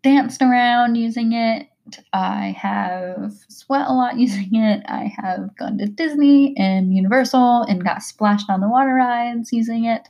danced 0.02 0.42
around 0.42 0.96
using 0.96 1.32
it. 1.32 1.66
I 2.12 2.54
have 2.58 3.32
sweat 3.48 3.88
a 3.88 3.92
lot 3.92 4.18
using 4.18 4.54
it. 4.54 4.82
I 4.86 5.12
have 5.16 5.56
gone 5.56 5.78
to 5.78 5.86
Disney 5.86 6.56
and 6.56 6.94
Universal 6.94 7.62
and 7.62 7.84
got 7.84 8.02
splashed 8.02 8.48
on 8.48 8.60
the 8.60 8.68
water 8.68 8.94
rides 8.94 9.52
using 9.52 9.84
it. 9.84 10.08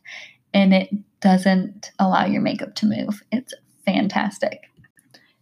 And 0.55 0.75
it 0.75 0.91
doesn't 1.21 1.93
allow 1.99 2.27
your 2.27 2.43
makeup 2.43 2.75
to 2.77 2.87
move. 2.87 3.23
It's 3.33 3.55
fantastic. 3.87 4.69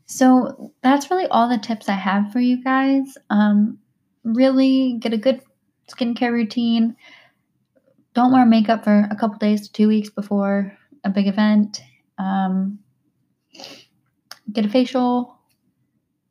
So 0.07 0.73
that's 0.83 1.11
really 1.11 1.27
all 1.27 1.49
the 1.49 1.59
tips 1.59 1.89
I 1.89 1.95
have 1.95 2.33
for 2.33 2.41
you 2.41 2.63
guys. 2.63 3.17
Um, 3.31 3.79
really 4.25 4.97
get 5.01 5.13
a 5.13 5.19
good 5.19 5.41
skincare 5.89 6.33
routine. 6.33 6.97
Don't 8.15 8.33
wear 8.33 8.45
makeup 8.45 8.85
for 8.85 9.09
a 9.11 9.17
couple 9.17 9.39
days 9.39 9.67
to 9.67 9.73
two 9.73 9.89
weeks 9.89 10.11
before 10.11 10.77
a 11.05 11.11
big 11.11 11.27
event. 11.27 11.81
Um, 12.19 12.81
get 14.53 14.67
a 14.67 14.69
facial, 14.69 15.40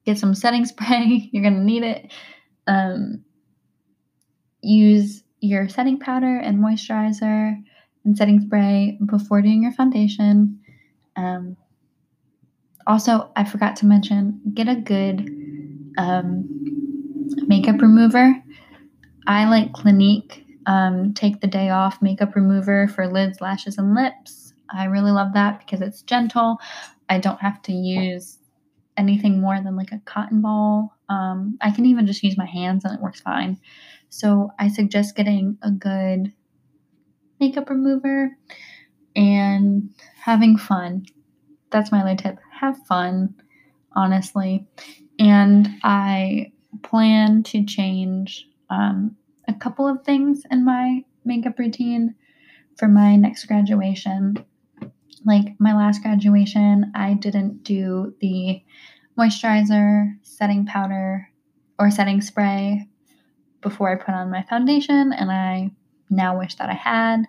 get 0.09 0.19
some 0.19 0.35
setting 0.35 0.65
spray. 0.73 1.29
You're 1.31 1.43
going 1.43 1.55
to 1.55 1.63
need 1.63 1.83
it. 1.83 2.11
Um, 2.67 3.23
use 4.61 5.23
your 5.39 5.69
setting 5.69 5.99
powder 5.99 6.37
and 6.37 6.59
moisturizer 6.59 7.55
and 8.03 8.17
setting 8.17 8.41
spray 8.41 8.97
before 9.05 9.41
doing 9.41 9.63
your 9.63 9.71
foundation. 9.71 10.59
Um, 11.15 11.55
also, 12.87 13.31
I 13.35 13.43
forgot 13.43 13.75
to 13.77 13.85
mention 13.85 14.41
get 14.53 14.67
a 14.67 14.75
good 14.75 15.29
um, 15.97 16.47
makeup 17.47 17.81
remover. 17.81 18.35
I 19.27 19.47
like 19.47 19.73
Clinique 19.73 20.45
um, 20.65 21.13
Take 21.13 21.39
the 21.39 21.47
Day 21.47 21.69
Off 21.69 22.01
makeup 22.01 22.35
remover 22.35 22.87
for 22.87 23.07
lids, 23.07 23.41
lashes, 23.41 23.77
and 23.77 23.93
lips. 23.93 24.53
I 24.71 24.85
really 24.85 25.11
love 25.11 25.33
that 25.33 25.59
because 25.59 25.81
it's 25.81 26.01
gentle. 26.01 26.57
I 27.09 27.19
don't 27.19 27.39
have 27.41 27.61
to 27.63 27.73
use 27.73 28.38
anything 28.99 29.41
more 29.41 29.59
than 29.61 29.75
like 29.75 29.91
a 29.91 30.01
cotton 30.05 30.41
ball. 30.41 30.93
Um, 31.09 31.57
I 31.61 31.71
can 31.71 31.85
even 31.85 32.05
just 32.05 32.23
use 32.23 32.37
my 32.37 32.45
hands 32.45 32.85
and 32.85 32.93
it 32.93 33.01
works 33.01 33.21
fine. 33.21 33.59
So 34.09 34.51
I 34.59 34.67
suggest 34.67 35.15
getting 35.15 35.57
a 35.61 35.71
good 35.71 36.33
makeup 37.39 37.69
remover 37.69 38.37
and 39.15 39.89
having 40.21 40.57
fun. 40.57 41.05
That's 41.71 41.91
my 41.91 42.01
other 42.01 42.15
tip 42.15 42.39
have 42.59 42.77
fun, 42.87 43.35
honestly. 43.95 44.67
And 45.17 45.69
I 45.83 46.51
plan 46.83 47.43
to 47.43 47.65
change 47.65 48.47
um, 48.69 49.15
a 49.47 49.53
couple 49.53 49.87
of 49.87 50.03
things 50.03 50.43
in 50.51 50.65
my 50.65 51.03
makeup 51.25 51.57
routine 51.57 52.15
for 52.77 52.87
my 52.87 53.15
next 53.15 53.45
graduation. 53.45 54.45
Like 55.25 55.55
my 55.59 55.75
last 55.75 56.01
graduation, 56.01 56.91
I 56.95 57.13
didn't 57.13 57.63
do 57.63 58.13
the 58.21 58.63
moisturizer, 59.17 60.13
setting 60.21 60.65
powder, 60.65 61.29
or 61.77 61.91
setting 61.91 62.21
spray 62.21 62.87
before 63.61 63.91
I 63.91 64.03
put 64.03 64.15
on 64.15 64.31
my 64.31 64.43
foundation, 64.43 65.11
and 65.13 65.31
I 65.31 65.71
now 66.09 66.37
wish 66.39 66.55
that 66.55 66.69
I 66.69 66.73
had 66.73 67.25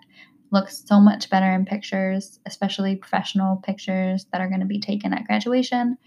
looks 0.51 0.83
so 0.85 0.99
much 0.99 1.29
better 1.29 1.51
in 1.51 1.65
pictures, 1.65 2.39
especially 2.45 2.95
professional 2.95 3.57
pictures 3.57 4.25
that 4.31 4.41
are 4.41 4.49
going 4.49 4.59
to 4.59 4.65
be 4.65 4.79
taken 4.79 5.13
at 5.13 5.25
graduation. 5.25 5.97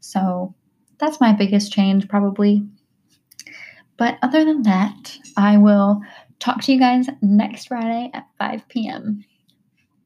So 0.00 0.54
that's 0.98 1.20
my 1.20 1.32
biggest 1.32 1.72
change, 1.72 2.08
probably. 2.08 2.66
But 3.98 4.18
other 4.22 4.44
than 4.44 4.62
that, 4.62 5.18
I 5.36 5.58
will 5.58 6.00
talk 6.38 6.62
to 6.62 6.72
you 6.72 6.78
guys 6.78 7.08
next 7.20 7.68
Friday 7.68 8.10
at 8.14 8.26
5 8.38 8.68
p.m. 8.68 9.24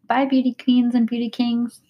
Bye, 0.08 0.24
beauty 0.26 0.54
queens 0.54 0.94
and 0.94 1.06
beauty 1.06 1.28
kings. 1.30 1.80